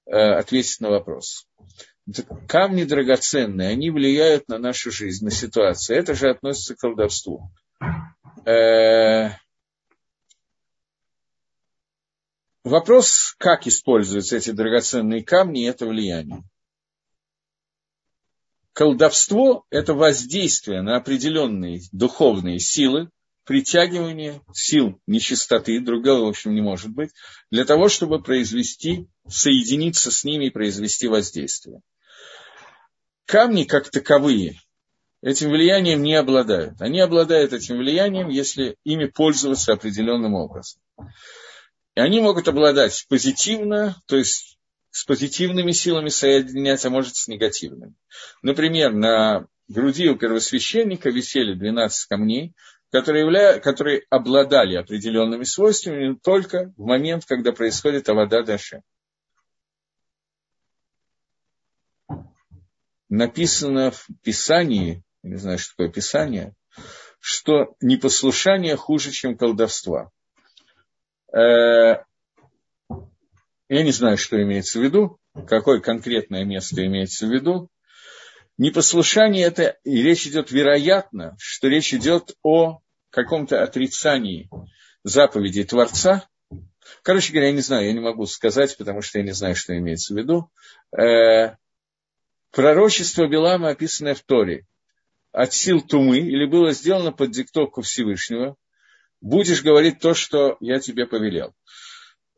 [0.06, 1.46] э, ответить на вопрос.
[2.48, 5.98] Камни драгоценные, они влияют на нашу жизнь, на ситуацию.
[5.98, 7.50] Это же относится к колдовству.
[8.44, 9.30] Э,
[12.64, 16.42] вопрос, как используются эти драгоценные камни, это влияние
[18.82, 23.10] колдовство– это воздействие на определенные духовные силы,
[23.44, 27.10] притягивание сил нечистоты, другого, в общем, не может быть,
[27.52, 31.80] для того, чтобы произвести, соединиться с ними и произвести воздействие.
[33.24, 34.58] Камни, как таковые,
[35.22, 36.82] этим влиянием не обладают.
[36.82, 40.82] Они обладают этим влиянием, если ими пользоваться определенным образом.
[41.94, 44.51] И они могут обладать позитивно, то есть
[44.92, 47.94] с позитивными силами соединять, а может с негативными.
[48.42, 52.54] Например, на груди у первосвященника висели 12 камней,
[52.90, 53.58] которые, явля...
[53.58, 58.82] которые обладали определенными свойствами только в момент, когда происходит Авада Даше.
[63.08, 66.54] Написано в Писании, не знаю, что такое Писание,
[67.18, 70.10] что непослушание хуже, чем колдовство.
[71.34, 72.04] Э,
[73.72, 77.70] я не знаю, что имеется в виду, какое конкретное место имеется в виду.
[78.58, 84.50] Непослушание это, и речь идет вероятно, что речь идет о каком-то отрицании
[85.04, 86.28] заповедей Творца.
[87.02, 89.74] Короче говоря, я не знаю, я не могу сказать, потому что я не знаю, что
[89.74, 90.50] имеется в виду.
[90.94, 91.56] Э,
[92.50, 94.66] пророчество Белама, описанное в Торе,
[95.32, 98.54] от сил Тумы, или было сделано под диктовку Всевышнего,
[99.22, 101.54] будешь говорить то, что я тебе повелел.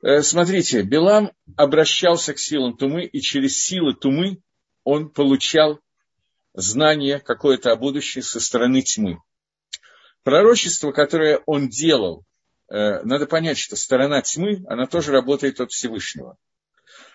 [0.04, 4.42] Э, смотрите, Белам обращался к силам Тумы, и через силы Тумы
[4.82, 5.80] он получал
[6.52, 9.18] знание какое-то о будущем со стороны тьмы.
[10.22, 12.26] Пророчество, которое он делал,
[12.68, 16.36] э, надо понять, что сторона тьмы, она тоже работает от Всевышнего.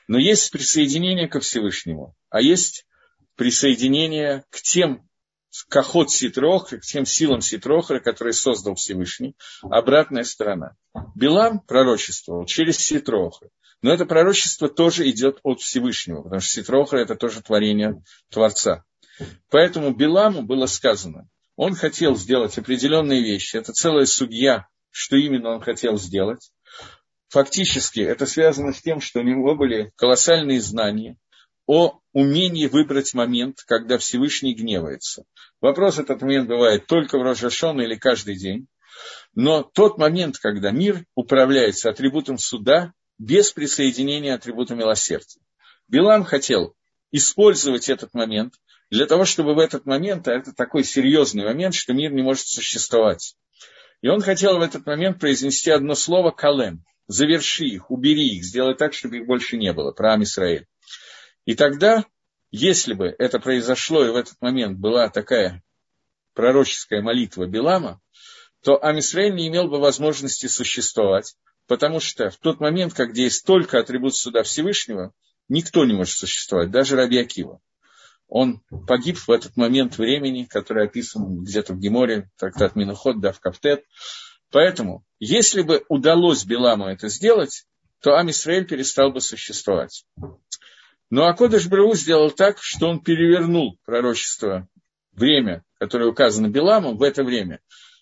[0.07, 2.87] Но есть присоединение ко Всевышнему, а есть
[3.35, 5.07] присоединение к тем
[5.67, 10.75] кахот Ситрохра, к тем силам Ситрохра, которые создал Всевышний, обратная сторона.
[11.15, 13.49] Билам пророчествовал через Ситрохра.
[13.81, 18.83] Но это пророчество тоже идет от Всевышнего, потому что Ситрохра– это тоже творение Творца.
[19.49, 25.61] Поэтому Биламу было сказано, он хотел сделать определенные вещи, это целая судья, что именно он
[25.61, 26.51] хотел сделать.
[27.29, 31.17] Фактически это связано с тем, что у него были колоссальные знания–
[31.69, 35.25] о умении выбрать момент, когда Всевышний гневается.
[35.61, 38.65] Вопрос этот момент бывает только в Рожашон или каждый день.
[39.35, 45.41] Но тот момент, когда мир управляется атрибутом суда без присоединения атрибута милосердия.
[45.87, 46.73] Билам хотел
[47.11, 48.55] использовать этот момент
[48.89, 52.47] для того, чтобы в этот момент, а это такой серьезный момент, что мир не может
[52.47, 53.35] существовать.
[54.01, 56.83] И он хотел в этот момент произнести одно слово «калем».
[57.05, 60.65] Заверши их, убери их, сделай так, чтобы их больше не было, про Амисраэль.
[61.49, 62.05] И тогда,
[62.51, 65.63] если бы это произошло, и в этот момент была такая
[66.35, 67.99] пророческая молитва Билама,
[68.61, 71.35] то Амисраэль не имел бы возможности существовать,
[71.65, 75.11] потому что в тот момент, когда есть только атрибут суда Всевышнего,
[75.47, 77.59] никто не может существовать, даже Раби Акива.
[78.27, 83.39] Он погиб в этот момент времени, который описан где-то в Геморе, трактат Миноход, да, в
[83.39, 83.85] Каптет.
[84.51, 87.65] Поэтому, если бы удалось Биламу это сделать,
[88.01, 90.05] то Амисраэль перестал бы существовать.
[91.09, 94.67] Но Акодыш Брау сделал так, что он перевернул пророчество,
[95.11, 97.61] время, которое указано Биламом, в это время.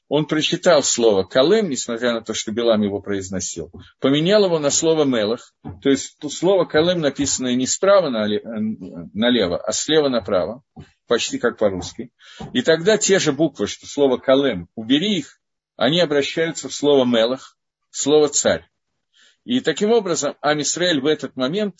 [0.09, 5.03] Он прочитал слово «калем», несмотря на то, что Билам его произносил, поменял его на слово
[5.03, 10.63] «мелах», то есть слово «калем» написанное не справа налево, а слева направо,
[11.07, 12.11] почти как по-русски.
[12.53, 15.41] И тогда те же буквы, что слово «калем», убери их,
[15.75, 17.57] они обращаются в слово «мелах»,
[17.89, 18.65] слово «царь».
[19.43, 21.75] И таким образом Амисраэль в этот момент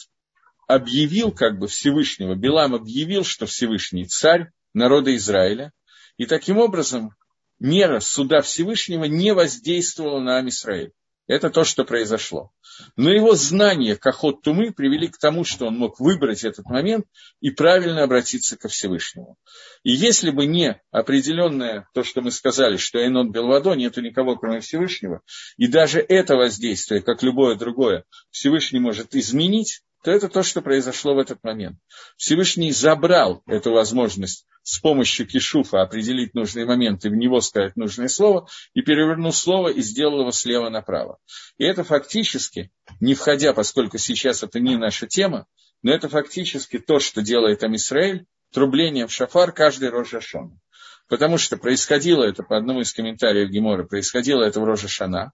[0.68, 5.72] объявил как бы Всевышнего, Билам объявил, что Всевышний царь народа Израиля,
[6.18, 7.16] и таким образом
[7.60, 10.92] мера суда Всевышнего не воздействовала на Амисраиль.
[11.28, 12.52] Это то, что произошло.
[12.96, 17.06] Но его знания Кахот Тумы привели к тому, что он мог выбрать этот момент
[17.42, 19.36] и правильно обратиться ко Всевышнему.
[19.84, 24.62] И если бы не определенное, то, что мы сказали, что Энот Белвадо, нету никого, кроме
[24.62, 25.22] Всевышнего,
[25.58, 31.16] и даже это воздействие, как любое другое, Всевышний может изменить, то это то, что произошло
[31.16, 31.78] в этот момент.
[32.18, 38.48] Всевышний забрал эту возможность с помощью кишуфа определить нужные моменты, в него сказать нужное слово,
[38.74, 41.20] и перевернул слово и сделал его слева направо.
[41.58, 45.48] И это фактически, не входя, поскольку сейчас это не наша тема,
[45.84, 50.60] но это фактически то, что делает Амисраэль, трублением в шафар каждый Рожашон.
[51.08, 55.32] Потому что происходило это, по одному из комментариев Гемора, происходило это в Рожашана.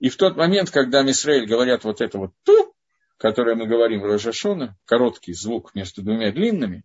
[0.00, 2.74] И в тот момент, когда Амисраэль говорят вот это вот ту,
[3.18, 6.84] которое мы говорим в Рожашона, короткий звук между двумя длинными,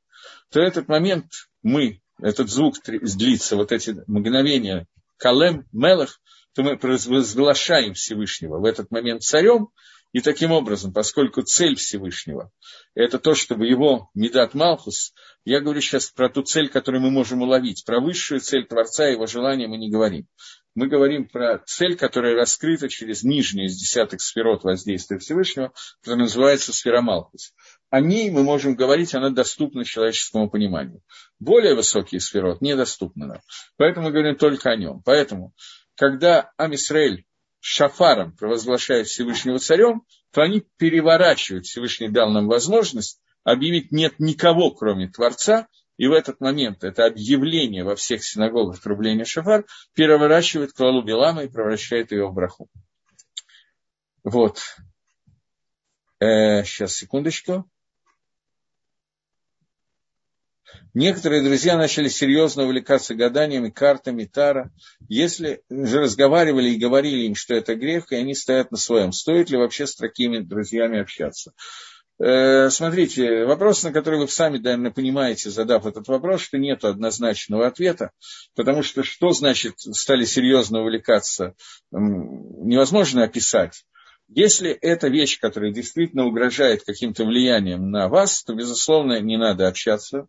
[0.50, 6.20] то этот момент мы, этот звук длится, вот эти мгновения, Калем, Мелах,
[6.54, 9.70] то мы возглашаем Всевышнего в этот момент царем,
[10.12, 12.52] и таким образом, поскольку цель Всевышнего–
[12.94, 17.42] это то, чтобы его Медат Малхус, я говорю сейчас про ту цель, которую мы можем
[17.42, 20.28] уловить, про высшую цель Творца, его желания мы не говорим
[20.76, 26.74] мы говорим про цель, которая раскрыта через нижнюю из десятых сферот воздействия Всевышнего, которая называется
[26.74, 27.04] сфера.
[27.90, 31.02] О ней мы можем говорить, она доступна человеческому пониманию.
[31.40, 33.42] Более высокие сферот недоступны нам.
[33.78, 35.02] Поэтому мы говорим только о нем.
[35.04, 35.54] Поэтому,
[35.96, 37.26] когда Амисраэль
[37.60, 45.10] шафаром провозглашает Всевышнего царем, то они переворачивают, Всевышний дал нам возможность объявить нет никого, кроме
[45.10, 45.68] Творца,
[45.98, 51.50] и в этот момент это объявление во всех синагогах трубления шафар переворачивает клалу Белама и
[51.50, 52.70] превращает ее в браху.
[54.24, 54.62] Вот.
[56.20, 57.70] Э, сейчас, секундочку.
[60.94, 64.72] Некоторые друзья начали серьезно увлекаться гаданиями, картами, тара.
[65.10, 69.50] Если же разговаривали и говорили им, что это грех, и они стоят на своем, стоит
[69.50, 71.54] ли вообще с такими друзьями общаться?
[72.20, 77.66] Э, смотрите, вопрос, на который вы сами, наверное, понимаете, задав этот вопрос, что нет однозначного
[77.66, 78.12] ответа,
[78.56, 81.56] потому что что значит стали серьезно увлекаться,
[81.92, 83.84] невозможно описать.
[84.30, 90.28] Если это вещь, которая действительно угрожает каким-то влиянием на вас, то, безусловно, не надо общаться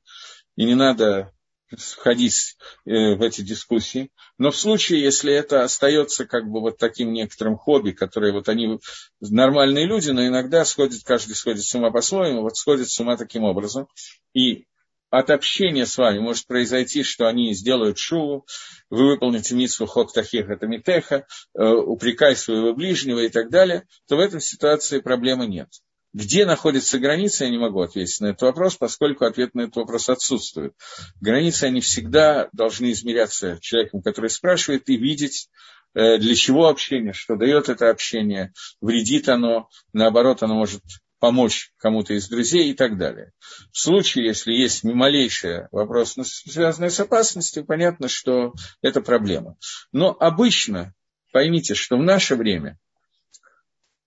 [0.56, 1.32] и не надо
[1.70, 4.10] входить э, в эти дискуссии.
[4.38, 8.78] Но в случае, если это остается как бы вот таким некоторым хобби, которые вот они
[9.20, 13.44] нормальные люди, но иногда сходит, каждый сходит с ума по-своему, вот сходит с ума таким
[13.44, 13.88] образом.
[14.34, 14.66] И
[15.10, 18.46] от общения с вами может произойти, что они сделают шуву,
[18.90, 24.16] вы выполните митсву хок тахих, это митеха, э, упрекай своего ближнего и так далее, то
[24.16, 25.68] в этой ситуации проблемы нет.
[26.14, 30.08] Где находится граница, я не могу ответить на этот вопрос, поскольку ответ на этот вопрос
[30.08, 30.72] отсутствует.
[31.20, 35.48] Границы, они всегда должны измеряться человеком, который спрашивает, и видеть,
[35.94, 40.82] э, для чего общение, что дает это общение, вредит оно, наоборот, оно может
[41.18, 43.32] помочь кому-то из друзей и так далее.
[43.72, 48.52] В случае, если есть малейший вопрос, связанный с опасностью, понятно, что
[48.82, 49.56] это проблема.
[49.90, 50.94] Но обычно,
[51.32, 52.78] поймите, что в наше время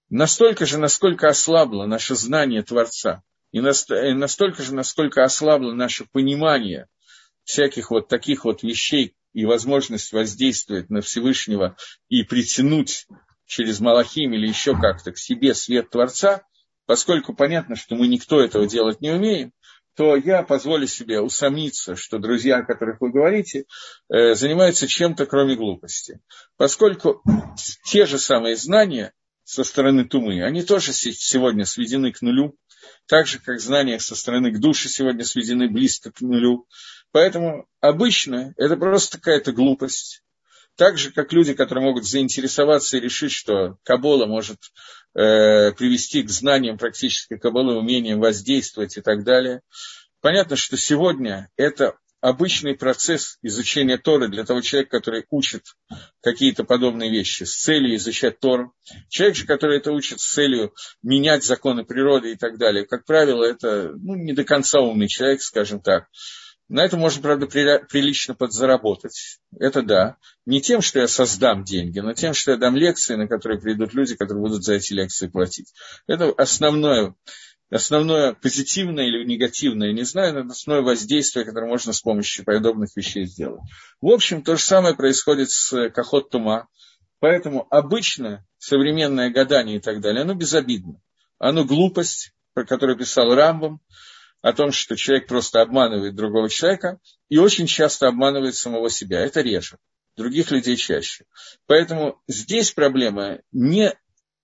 [0.09, 6.87] настолько же, насколько ослабло наше знание Творца, и настолько же, насколько ослабло наше понимание
[7.43, 11.77] всяких вот таких вот вещей и возможность воздействовать на Всевышнего
[12.09, 13.07] и притянуть
[13.45, 16.43] через Малахим или еще как-то к себе свет Творца,
[16.85, 19.53] поскольку понятно, что мы никто этого делать не умеем,
[19.95, 23.65] то я позволю себе усомниться, что друзья, о которых вы говорите,
[24.09, 26.19] э, занимаются чем-то, кроме глупости.
[26.55, 27.23] Поскольку
[27.85, 29.13] те же самые знания,
[29.47, 32.57] со стороны Тумы, они тоже сегодня сведены к нулю,
[33.05, 36.67] так же, как знания со стороны к душе сегодня сведены близко к нулю.
[37.13, 40.21] Поэтому обычно это просто какая-то глупость.
[40.75, 44.59] Так же, как люди, которые могут заинтересоваться и решить, что Кабола может
[45.15, 49.61] э, привести к знаниям практической Каболы, умениям воздействовать и так далее.
[50.19, 51.95] Понятно, что сегодня это
[52.28, 55.63] обычный процесс изучения Торы для того человека, который учит
[56.21, 58.73] какие-то подобные вещи с целью изучать Тору.
[59.07, 63.45] Человек же, который это учит с целью менять законы природы и так далее, как правило,
[63.45, 66.07] это ну, не до конца умный человек, скажем так.
[66.67, 69.39] На это можно, правда, прилично подзаработать.
[69.57, 70.17] Это да.
[70.45, 73.93] Не тем, что я создам деньги, но тем, что я дам лекции, на которые придут
[73.93, 75.71] люди, которые будут за эти лекции платить.
[76.07, 77.15] Это основное
[77.70, 83.26] основное позитивное или негативное, не знаю, но основное воздействие, которое можно с помощью подобных вещей
[83.26, 83.61] сделать.
[84.01, 86.68] В общем, то же самое происходит с Кахот Тума.
[87.20, 91.01] Поэтому обычно современное гадание и так далее, оно безобидно.
[91.39, 93.82] Оно глупость, про которую писал Рамбом,
[94.41, 99.20] о том, что человек просто обманывает другого человека и очень часто обманывает самого себя.
[99.20, 99.78] Это реже.
[100.15, 101.26] Других людей чаще.
[101.65, 103.93] Поэтому здесь проблема не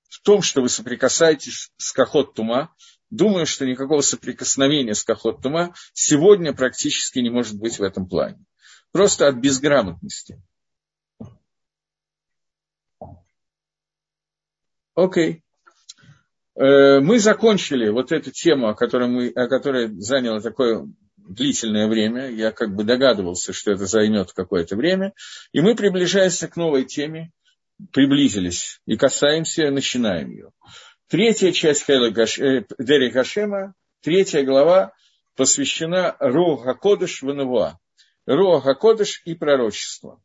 [0.10, 2.74] в том, что вы соприкасаетесь с Кахот Тума,
[3.14, 8.44] Думаю, что никакого соприкосновения с Кахот Тума сегодня практически не может быть в этом плане.
[8.92, 10.42] Просто от безграмотности.
[14.96, 15.44] Окей.
[16.56, 22.32] Э, мы закончили вот эту тему, о которой, мы, о которой заняло такое длительное время.
[22.32, 25.14] Я как бы догадывался, что это займет какое-то время.
[25.52, 27.32] И мы приближаемся к новой теме,
[27.92, 30.50] приблизились и касаемся, начинаем ее.
[31.14, 34.94] Третья часть э, Дери Гашема, третья глава,
[35.36, 37.78] посвящена Руха Кодыш Ванавуа.
[38.26, 40.20] Руха Кодыш и пророчество.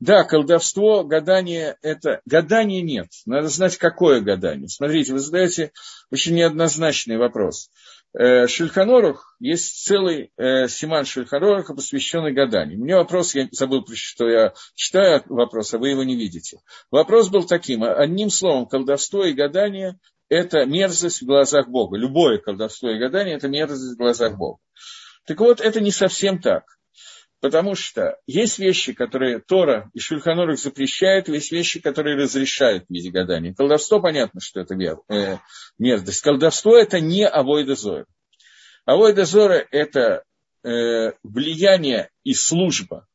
[0.00, 2.22] Да, колдовство, гадание– это…
[2.24, 3.08] Гадания нет.
[3.26, 4.70] Надо знать, какое гадание.
[4.70, 5.72] Смотрите, вы задаете
[6.10, 7.70] очень неоднозначный вопрос.
[8.18, 12.80] Э, Шульханорух, есть целый э, Симан Шульханоруха, посвященный гаданию.
[12.80, 16.60] У меня вопрос, я забыл, что я читаю вопрос, а вы его не видите.
[16.90, 19.98] Вопрос был таким, одним словом, колдовство и гадание–
[20.30, 21.98] это мерзость в глазах Бога.
[21.98, 24.60] Любое колдовство и гадание– это мерзость в глазах Бога.
[25.26, 26.64] Так вот, это не совсем так.
[27.46, 33.54] Потому что есть вещи, которые Тора и Шульханорух запрещают, есть вещи, которые разрешают гадания.
[33.54, 34.74] Колдовство, понятно, что это
[35.08, 35.38] э,
[35.78, 36.22] мерзость.
[36.22, 38.06] Колдовство– это не авойда зора.
[38.84, 40.24] Авойда зора– это
[40.64, 43.06] э, влияние и служба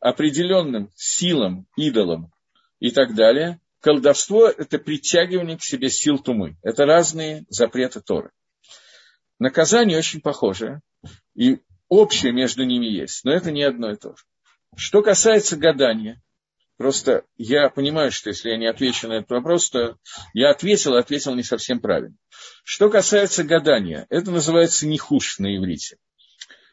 [0.00, 2.32] определенным силам, идолам
[2.80, 3.60] и так далее.
[3.80, 6.56] Колдовство– это притягивание к себе сил тумы.
[6.62, 8.30] Это разные запреты Торы.
[9.38, 10.80] Наказание очень похожее.
[11.34, 11.58] И
[11.94, 14.24] общее между ними есть, но это не одно и то же.
[14.76, 16.22] Что касается гадания,
[16.76, 19.96] просто я понимаю, что если я не отвечу на этот вопрос, то
[20.32, 22.16] я ответил, ответил не совсем правильно.
[22.64, 25.98] Что касается гадания, это называется нихуш на иврите.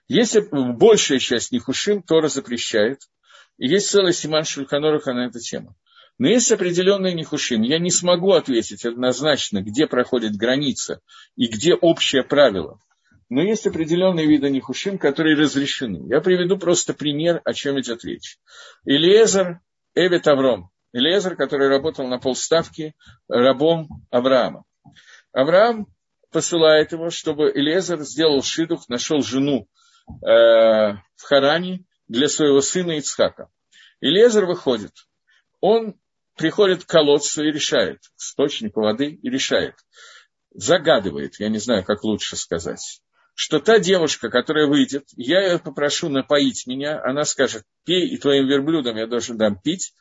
[0.07, 3.01] Если большая часть нихушим Тора запрещает,
[3.57, 5.75] и есть целый Симан Шульханоруха на эту тему.
[6.17, 7.61] Но есть определенные нехушим.
[7.61, 11.01] Я не смогу ответить однозначно, где проходит граница
[11.35, 12.79] и где общее правило.
[13.31, 16.05] Но есть определенные виды нехушим, которые разрешены.
[16.09, 18.37] Я приведу просто пример, о чем идет речь.
[18.83, 19.61] Илиезер
[19.95, 20.69] Эвет Авром.
[20.91, 22.93] Илиезер, который работал на полставки
[23.29, 24.65] рабом Авраама.
[25.31, 25.87] Авраам
[26.29, 29.65] посылает его, чтобы Илиезер сделал шидух, нашел жену
[30.09, 33.47] э, в Харане для своего сына Ицхака.
[34.01, 34.91] Илиезер выходит.
[35.61, 35.95] Он
[36.35, 39.75] приходит к колодцу и решает, к источнику воды и решает.
[40.53, 43.01] Загадывает, я не знаю, как лучше сказать
[43.33, 48.47] что та девушка, которая выйдет, я ее попрошу напоить меня, она скажет, пей, и твоим
[48.47, 49.93] верблюдам я должен дам пить.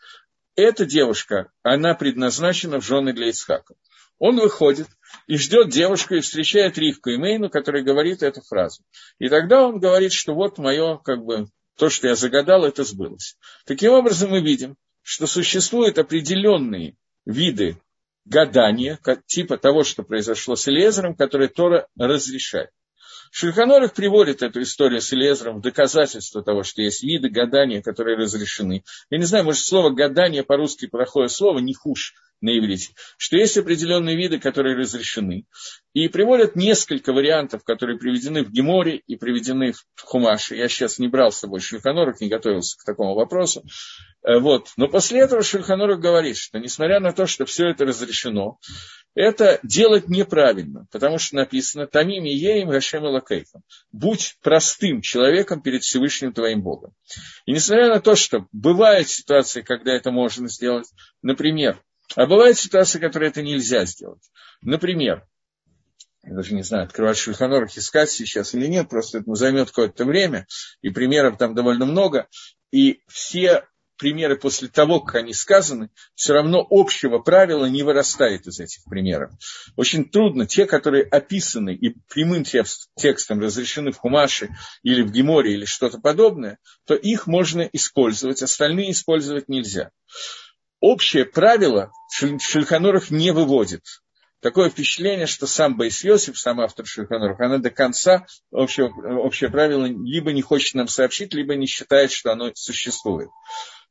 [0.56, 3.74] Эта девушка, она предназначена в жены для Ицхака.
[4.18, 4.88] Он выходит
[5.26, 8.82] и ждет девушку и встречает Ривку и Мейну, который говорит эту фразу.
[9.18, 13.38] И тогда он говорит, что вот мое, как бы, то, что я загадал, это сбылось.
[13.64, 17.80] Таким образом, мы видим, что существуют определенные виды
[18.26, 22.70] гадания, типа того, что произошло с Элезером, которые Тора разрешает.
[23.30, 28.84] Шульханорах приводит эту историю с Элезером в доказательство того, что есть виды гадания, которые разрешены.
[29.08, 33.56] Я не знаю, может, слово гадание по-русски плохое слово, не хуже на иврите, что есть
[33.56, 35.44] определенные виды, которые разрешены.
[35.92, 40.56] И приводят несколько вариантов, которые приведены в Геморе и приведены в Хумаше.
[40.56, 43.64] Я сейчас не брал с собой Шульханорах, не готовился к такому вопросу.
[44.22, 44.68] Э, вот.
[44.76, 48.58] Но после этого Шульханорах говорит, что несмотря на то, что все это разрешено,
[49.14, 55.82] это делать неправильно, потому что написано «Тамим и еем Гашем Лакейхам» «Будь простым человеком перед
[55.82, 56.94] Всевышним твоим Богом».
[57.44, 60.88] И несмотря на то, что бывают ситуации, когда это можно сделать,
[61.22, 61.82] например,
[62.16, 64.22] а бывают ситуации, которые это нельзя сделать.
[64.62, 65.26] Например,
[66.22, 70.46] я даже не знаю, открывать Шульханорах искать сейчас или нет, просто это займет какое-то время,
[70.82, 72.28] и примеров там довольно много,
[72.70, 73.64] и все
[74.00, 79.30] примеры после того, как они сказаны, все равно общего правила не вырастает из этих примеров.
[79.76, 84.48] Очень трудно, те, которые описаны и прямым текстом разрешены в Хумаше
[84.82, 89.90] или в Геморе или что-то подобное, то их можно использовать, остальные использовать нельзя.
[90.80, 93.82] Общее правило Шульханоров не выводит.
[94.40, 99.84] Такое впечатление, что сам Байс Йосиф, сам автор Шульханоров, она до конца общее, общее правило
[99.84, 103.28] либо не хочет нам сообщить, либо не считает, что оно существует.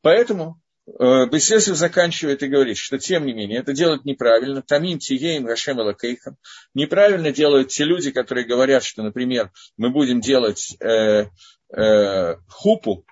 [0.02, 4.64] Поэтому э, Бесесов заканчивает и говорит, что тем не менее это делать неправильно.
[4.64, 6.38] Тамим тиеем Рашем Элакейхам.
[6.74, 11.28] Неправильно делают те люди, которые говорят, что, например, мы будем делать э,
[11.72, 13.06] э, хупу,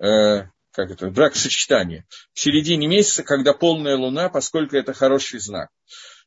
[0.00, 0.46] э,
[0.76, 2.04] как это, брак-сочетание
[2.34, 5.70] в середине месяца, когда полная луна, поскольку это хороший знак.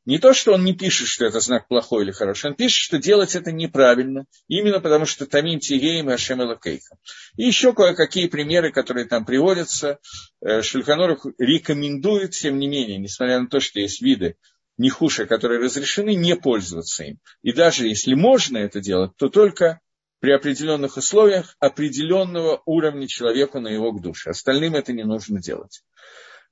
[0.06, 2.98] Не то, что он не пишет, что это знак плохой или хороший, он пишет, что
[2.98, 6.98] делать это неправильно, именно потому что Тамин Тигеем и Ашем Элакейха.
[7.38, 10.00] И еще кое-какие примеры, которые там приводятся.
[10.42, 14.36] Э, Шульханоров рекомендует, тем не менее, несмотря на то, что есть виды
[14.78, 17.20] нехуша, которые разрешены, не пользоваться им.
[17.44, 19.80] И даже если можно это делать, то только
[20.20, 24.32] при определенных условиях определенного уровня человеку на его к душе.
[24.32, 25.84] Остальным это не нужно делать.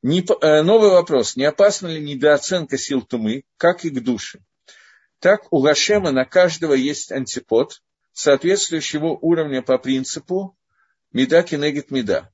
[0.02, 1.36] Не, э, новый вопрос.
[1.36, 4.40] Не опасна ли недооценка сил тумы, как и к душе?
[5.20, 7.82] Так у Гашема на каждого есть антипод,
[8.14, 10.58] соответствующего уровня по принципу
[11.12, 12.32] меда кенегит меда.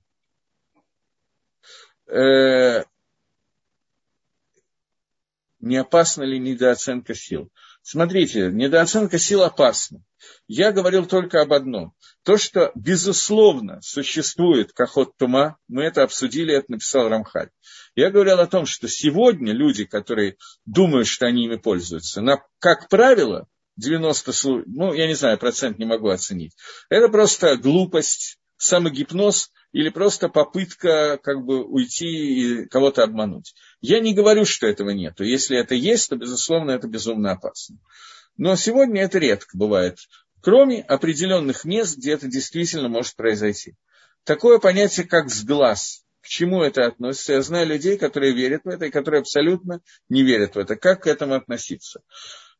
[2.08, 2.84] Э,
[5.62, 7.50] не опасна ли недооценка сил?
[7.82, 10.04] Смотрите, недооценка сил опасна.
[10.48, 11.94] Я говорил только об одном.
[12.24, 17.50] То, что, безусловно, существует кахот тума, мы это обсудили, это написал Рамхаль.
[17.96, 22.90] Я говорил о том, что сегодня люди, которые думают, что они ими пользуются, на, как
[22.90, 23.48] правило,
[23.78, 26.54] 90, ну, я не знаю, процент не могу оценить.
[26.90, 33.54] Это просто глупость, самогипноз или просто попытка как бы уйти и кого-то обмануть.
[33.82, 35.20] Я не говорю, что этого нет.
[35.20, 37.78] Если это есть, то, безусловно, это безумно опасно.
[38.38, 39.98] Но сегодня это редко бывает,
[40.42, 43.76] кроме определенных мест, где это действительно может произойти.
[44.24, 46.04] Такое понятие, как сглаз.
[46.22, 47.34] К чему это относится?
[47.34, 50.78] Я знаю людей, которые верят в это и которые абсолютно не верят в это.
[50.78, 52.02] Как к этому относиться?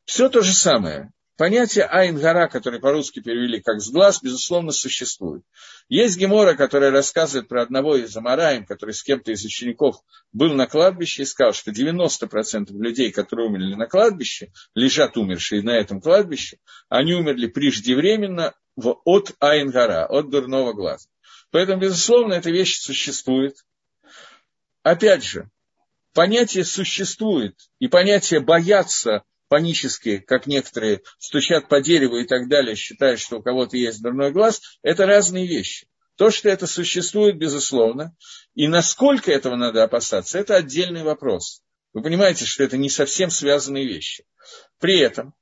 [0.04, 1.10] Все то же самое.
[1.36, 5.42] Понятие айнгара, которое по-русски перевели как «сглаз», безусловно, существует.
[5.88, 9.96] Есть гемора, которая рассказывает про одного из Амараем, который с кем-то из учеников
[10.32, 15.76] был на кладбище и сказал, что 90% людей, которые умерли на кладбище, лежат умершие на
[15.76, 16.58] этом кладбище,
[16.88, 21.08] они умерли преждевременно от айнгара, от дурного глаза.
[21.50, 23.56] Поэтому, безусловно, эта вещь существует.
[24.84, 25.50] Опять же,
[26.12, 29.24] понятие существует, и понятие бояться
[29.54, 34.32] панически, как некоторые стучат по дереву и так далее, считая, что у кого-то есть дурной
[34.32, 35.86] глаз, это разные вещи.
[36.16, 38.16] То, что это существует, безусловно,
[38.56, 41.62] и насколько этого надо опасаться, это отдельный вопрос.
[41.92, 44.24] Вы понимаете, что это не совсем связанные вещи.
[44.80, 45.34] При этом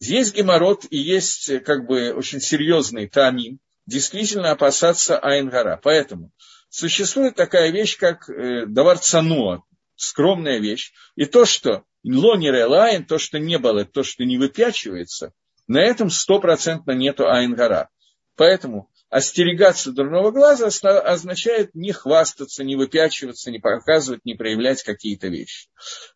[0.00, 5.80] есть геморрот и есть как бы очень серьезный тамин, действительно опасаться Айнгара.
[5.82, 6.30] Поэтому
[6.68, 9.62] существует такая вещь, как э, давар цануа,
[9.96, 10.92] скромная вещь.
[11.16, 15.32] И то, что лонер элайн, то, что не было, то, что не выпячивается,
[15.66, 17.88] на этом стопроцентно нету Айнгара.
[18.36, 20.68] Поэтому остерегаться дурного глаза
[21.00, 25.68] означает не хвастаться, не выпячиваться, не показывать, не проявлять какие-то вещи.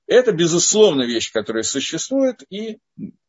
[0.06, 2.78] Это, безусловно, вещь, которая существует, и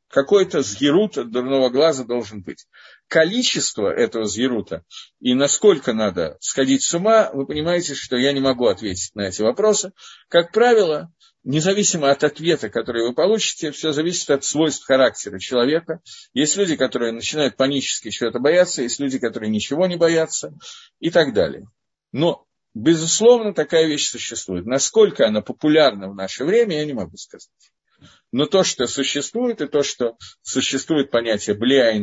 [0.07, 2.67] какой-то сгерут от дурного глаза должен быть.
[3.07, 4.83] Количество этого сгерута
[5.19, 9.43] и насколько надо сходить с ума, вы понимаете, что я не могу ответить на эти
[9.43, 9.91] вопросы.
[10.27, 11.11] Как правило,
[11.43, 16.01] независимо от ответа, который вы получите, все зависит от свойств характера человека.
[16.33, 20.53] Есть люди, которые начинают панически чего-то бояться, есть люди, которые ничего не боятся
[20.99, 21.67] и так далее.
[22.11, 24.65] Но, безусловно, такая вещь существует.
[24.65, 27.49] Насколько она популярна в наше время, я не могу сказать.
[28.31, 31.93] Но то, что существует, и то, что существует понятие Блея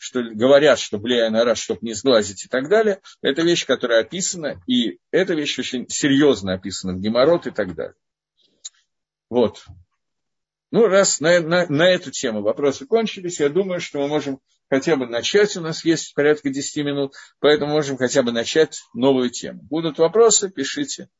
[0.00, 4.62] что говорят, что Блея Гара, чтобы не сглазить и так далее, это вещь, которая описана,
[4.66, 7.94] и эта вещь очень серьезно описана в Геморрот и так далее.
[9.28, 9.66] Вот.
[10.70, 14.40] Ну, раз на, на, на эту тему вопросы кончились, я думаю, что мы можем
[14.70, 19.28] хотя бы начать, у нас есть порядка 10 минут, поэтому можем хотя бы начать новую
[19.28, 19.60] тему.
[19.64, 21.10] Будут вопросы, пишите.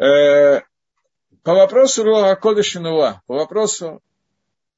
[0.00, 0.60] Э,
[1.42, 4.00] по вопросу Руаха Кодыш и Нуа, по вопросу,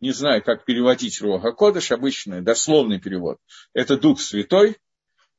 [0.01, 3.38] не знаю, как переводить Руаха Кодыш, обычный, дословный перевод,
[3.72, 4.78] это Дух Святой,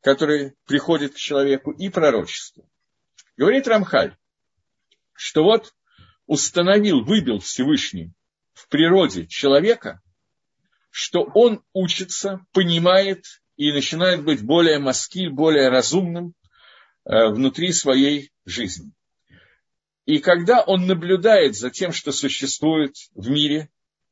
[0.02, 2.66] который приходит к человеку, и пророчество.
[3.38, 4.16] Говорит Рамхаль,
[5.14, 5.74] что вот
[6.26, 8.12] установил, выбил Всевышний
[8.54, 10.02] в природе человека,
[10.90, 16.34] что он учится, понимает и начинает быть более маскиль, более разумным
[17.06, 18.92] э, внутри своей жизни.
[20.06, 23.70] И когда он наблюдает за тем, что существует в мире,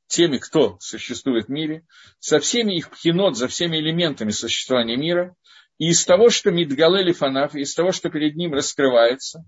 [0.07, 1.85] теми, кто существует в мире,
[2.19, 5.35] со всеми их пхенот, за всеми элементами существования мира,
[5.77, 9.45] и из того, что Мидгалели Фанаф, из того, что перед ним раскрывается,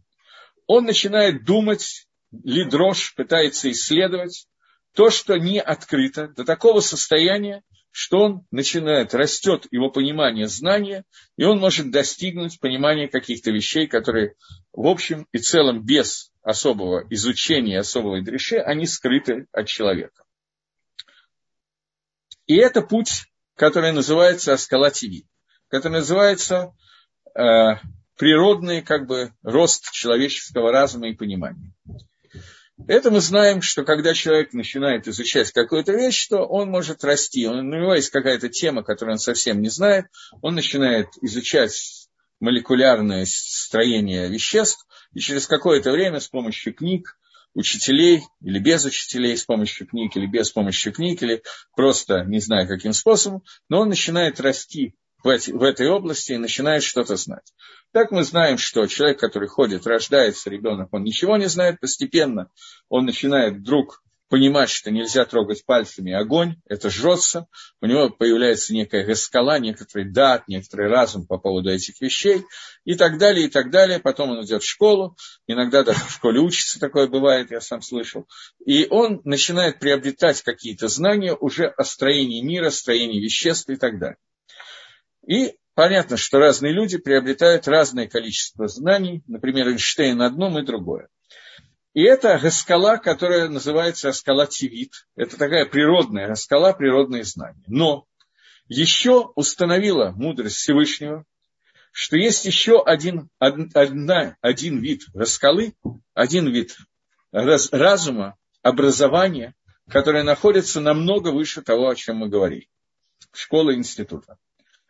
[0.68, 4.45] он начинает думать, лидрош, пытается исследовать
[4.93, 11.05] то, что не открыто, до такого состояния, что он начинает, растет его понимание знания,
[11.38, 14.36] и он может достигнуть понимания каких-то вещей, которые
[14.72, 20.24] в общем и целом без особого изучения, особого дреши, они скрыты от человека.
[22.50, 25.28] И это путь, который называется Аскалативи,
[25.68, 26.74] который называется
[27.36, 27.76] э,
[28.18, 31.72] природный как бы, рост человеческого разума и понимания.
[32.88, 37.45] Это мы знаем, что когда человек начинает изучать какую-то вещь, то он может расти.
[37.45, 40.08] У него есть какая-то тема, которую он совсем не знает.
[40.41, 47.16] Он начинает изучать молекулярное строение веществ, и через какое-то время с помощью книг,
[47.54, 51.41] учителей или без учителей, с помощью книг или без помощи книг, или
[51.76, 56.38] просто не знаю каким способом, но он начинает расти в, эти, в этой области и
[56.38, 57.54] начинает что-то знать.
[57.91, 62.50] Так мы знаем, что человек, который ходит, рождается ребенок, он ничего не знает, постепенно
[62.88, 67.48] он начинает вдруг понимать, что нельзя трогать пальцами огонь, это жжется,
[67.82, 72.46] у него появляется некая гаскала, некоторый дат, некоторый разум по поводу этих вещей
[72.86, 74.00] и так далее, и так далее.
[74.00, 75.18] Потом он идет в школу,
[75.48, 78.28] иногда даже в школе учится, такое бывает, я сам слышал.
[78.64, 84.18] И он начинает приобретать какие-то знания уже о строении мира, строении веществ и так далее.
[85.28, 91.10] И понятно, что разные люди приобретают разное количество знаний, например, Эйнштейн одно и другое.
[91.94, 95.08] И это гаскала, которая называется Аскала Тивит.
[95.16, 97.64] Это такая природная Аскала, природные знания.
[97.68, 98.06] Но
[98.68, 101.26] еще установила мудрость Всевышнего,
[101.92, 105.74] что есть еще один, одна, один вид раскалы,
[106.14, 106.78] один вид
[107.32, 109.56] раз, разума, образования,
[109.90, 112.70] которое находится намного выше того, о чем мы говорили.
[113.34, 114.38] Школа института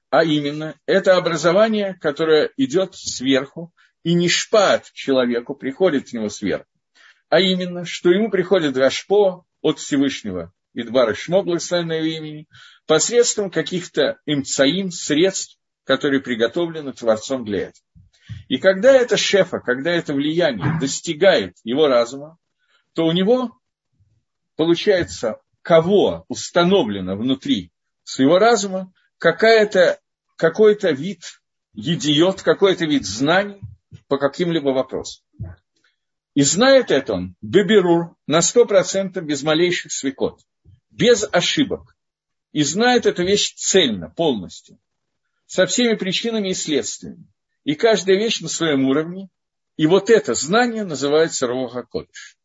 [0.10, 3.74] а именно это образование, которое идет сверху,
[4.04, 6.66] и не шпат человеку приходит к нему сверху,
[7.30, 12.48] а именно, что ему приходит Рашпо от Всевышнего, Идбара Шмо, благословенного имени,
[12.86, 17.86] посредством каких-то имцаим, средств, которые приготовлены Творцом для этого.
[18.48, 22.38] И когда это шефа, когда это влияние достигает его разума,
[22.94, 23.60] то у него
[24.56, 27.72] получается, кого установлено внутри
[28.04, 30.00] своего разума, какая-то,
[30.36, 31.22] какой-то вид
[31.74, 33.62] едиот, какой-то вид знаний
[34.08, 35.24] по каким-либо вопросам.
[36.40, 40.40] И знает это он, беберур, на сто процентов без малейших свекот,
[40.90, 41.98] без ошибок.
[42.54, 44.80] И знает эту вещь цельно, полностью.
[45.48, 47.28] со всеми причинами и следствиями.
[47.66, 49.28] И каждая вещь на своем уровне.
[49.76, 52.38] И вот это знание называется Роха Кодыш.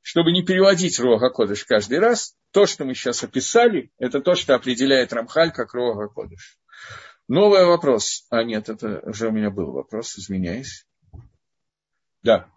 [0.00, 4.56] Чтобы не переводить Роха Кодыш каждый раз, то, что мы сейчас описали, это то, что
[4.56, 6.58] определяет Рамхаль как Роха Кодыш.
[7.28, 8.26] Новый вопрос.
[8.28, 10.84] А нет, это уже у меня был вопрос, извиняюсь.
[12.24, 12.50] Да,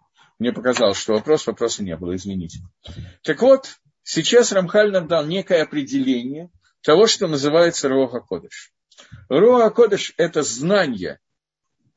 [0.44, 2.58] мне показалось, что вопрос, вопроса не было, извините.
[3.22, 6.50] Так вот, сейчас Рамхаль нам дал некое определение
[6.82, 8.70] того, что называется Роха Кодыш.
[9.30, 11.18] Роха Кодыш– это знание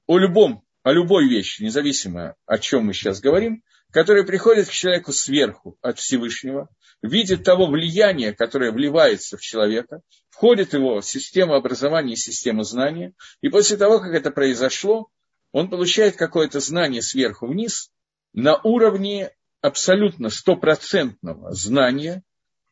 [0.05, 5.11] о любом, о любой вещи, независимо о чем мы сейчас говорим, которое приходит к человеку
[5.11, 6.69] сверху от Всевышнего,
[7.01, 13.11] видит того влияния, которое вливается в человека, входит в его система образования и система знания,
[13.41, 15.09] и после того, как это произошло,
[15.51, 17.91] он получает какое-то знание сверху вниз
[18.33, 22.23] на уровне абсолютно стопроцентного знания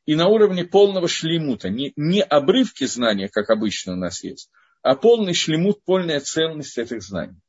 [0.06, 1.70] и на уровне полного шлемута.
[1.70, 4.50] Не, не обрывки знания, как обычно у нас есть,
[4.82, 7.40] а полный шлемут, полная ценность этих знаний.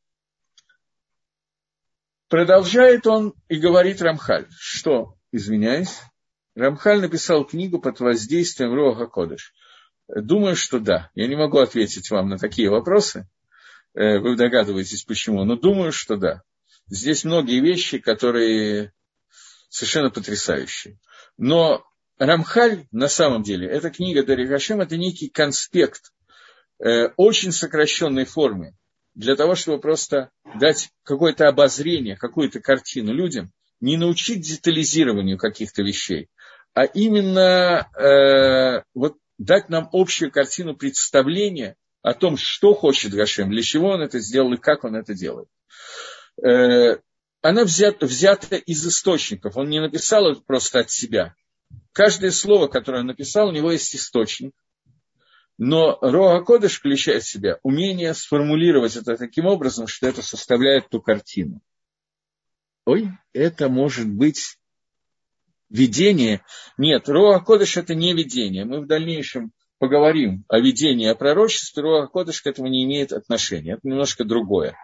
[2.28, 6.00] Продолжает он и говорит Рамхаль, что, извиняюсь,
[6.56, 9.52] Рамхаль написал книгу под воздействием Рога Кодыш.
[10.08, 11.10] Думаю, что да.
[11.14, 13.28] Я не могу ответить вам на такие вопросы.
[13.94, 15.44] Э, вы догадываетесь, почему.
[15.44, 16.42] Но думаю, что да.
[16.88, 18.92] Здесь многие вещи, которые
[19.68, 20.98] совершенно потрясающие.
[21.36, 21.84] Но
[22.18, 26.12] Рамхаль, на самом деле, эта книга Дарья Хашем, это некий конспект
[26.78, 28.74] э, очень сокращенной формы
[29.14, 36.28] для того, чтобы просто дать какое-то обозрение, какую-то картину людям, не научить детализированию каких-то вещей,
[36.72, 43.62] а именно э, вот дать нам общую картину представления о том, что хочет Гашем, для
[43.62, 45.48] чего он это сделал и как он это делает.
[46.42, 46.98] Э,
[47.42, 49.56] она взята, взята из источников.
[49.56, 51.34] Он не написал это просто от себя.
[51.92, 54.52] Каждое слово, которое он написал, у него есть источник.
[55.58, 61.00] Но Роа Кодыш включает в себя умение сформулировать это таким образом, что это составляет ту
[61.00, 61.60] картину.
[62.84, 64.58] Ой, это может быть
[65.70, 66.42] видение.
[66.76, 68.64] Нет, Роа Кодыш это не видение.
[68.64, 71.82] Мы в дальнейшем поговорим о видении, о пророчестве.
[71.82, 73.74] Роа Кодыш к этому не имеет отношения.
[73.74, 74.76] Это немножко другое.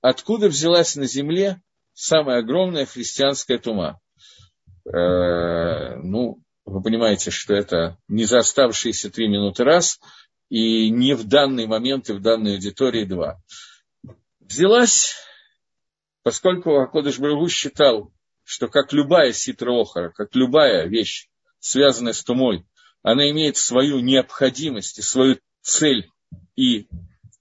[0.00, 1.60] Откуда взялась на земле
[1.92, 4.00] самая огромная христианская тума?
[4.86, 10.00] Э, ну, вы понимаете, что это не за оставшиеся три минуты раз,
[10.48, 13.40] и не в данный момент и в данной аудитории два.
[14.40, 15.14] Взялась,
[16.22, 21.28] поскольку Акодыш Барагу считал, что как любая ситроохара, как любая вещь,
[21.60, 22.66] связанная с тумой,
[23.02, 26.10] она имеет свою необходимость и свою цель
[26.56, 26.88] и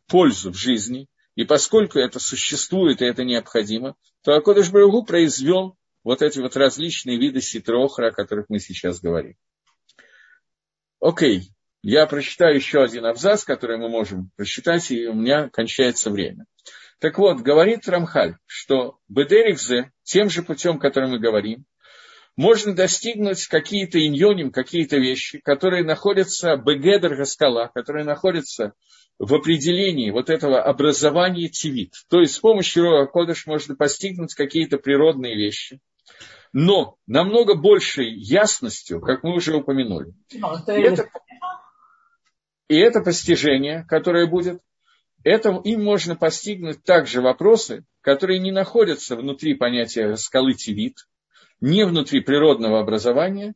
[0.07, 1.07] пользу в жизни,
[1.39, 7.17] и поскольку это существует и это необходимо, то Акодыш Барагу произвел вот эти вот различные
[7.17, 9.37] виды ситрохра, о которых мы сейчас говорим.
[10.99, 16.43] Окей, я прочитаю еще один абзац, который мы можем прочитать, и у меня кончается время.
[16.99, 21.63] Так вот, говорит Рамхаль, что Бедерикзе, тем же путем, которым мы говорим,
[22.39, 28.75] можно достигнуть какие-то иньоним, какие-то вещи, которые находятся, бегедер гаскала, которые находятся
[29.17, 31.95] в определении вот этого образования тивит.
[32.09, 35.81] То есть с помощью Роа Кодыш можно постигнуть какие-то природные вещи,
[36.53, 40.13] но намного большей ясностью, как мы уже упомянули.
[40.29, 40.39] И
[40.81, 41.09] это,
[42.69, 44.61] и это постижение, которое будет,
[45.25, 50.99] это, им можно постигнуть также вопросы, которые не находятся внутри понятия скалы Тивит,
[51.61, 53.53] не внутри природного образования,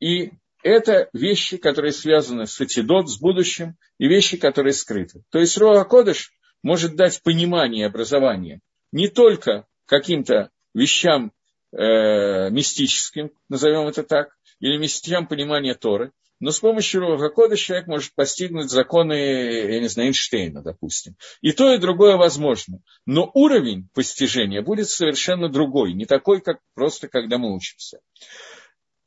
[0.00, 0.32] и
[0.62, 5.22] это вещи, которые связаны с Атидот, с будущим, и вещи, которые скрыты.
[5.30, 6.32] То есть Роа Кодыш
[6.62, 8.60] может дать понимание образования
[8.92, 11.32] не только каким-то вещам
[11.72, 16.12] э, мистическим, назовем это так, или вещам понимания Торы,
[16.42, 21.14] но с помощью Руха Кода человек может постигнуть законы, я не знаю, Эйнштейна, допустим.
[21.40, 22.80] И то, и другое возможно.
[23.06, 28.00] Но уровень постижения будет совершенно другой, не такой, как просто когда мы учимся.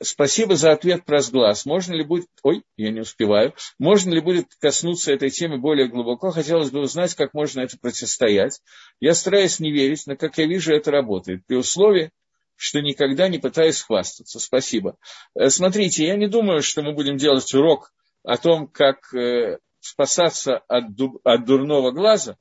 [0.01, 1.65] Спасибо за ответ про сглаз.
[1.65, 2.27] Можно ли будет...
[2.41, 3.53] Ой, я не успеваю.
[3.79, 6.31] Можно ли будет коснуться этой темы более глубоко?
[6.31, 8.61] Хотелось бы узнать, как можно это противостоять.
[9.01, 11.45] Я стараюсь не верить, но, как я вижу, это работает.
[11.45, 12.11] При условии,
[12.55, 14.39] что никогда не пытаюсь хвастаться.
[14.39, 14.97] Спасибо.
[15.35, 17.91] Э, смотрите, я не думаю, что мы будем делать урок
[18.23, 20.85] о том, как э, спасаться от,
[21.23, 22.37] от дурного глаза.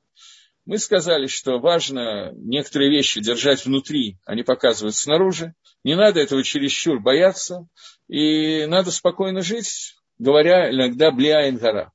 [0.67, 5.55] Мы сказали, что важно некоторые вещи держать внутри, а не показывать снаружи.
[5.85, 7.67] Не надо этого чересчур бояться.
[8.09, 11.93] И надо спокойно жить, говоря иногда «бля гора».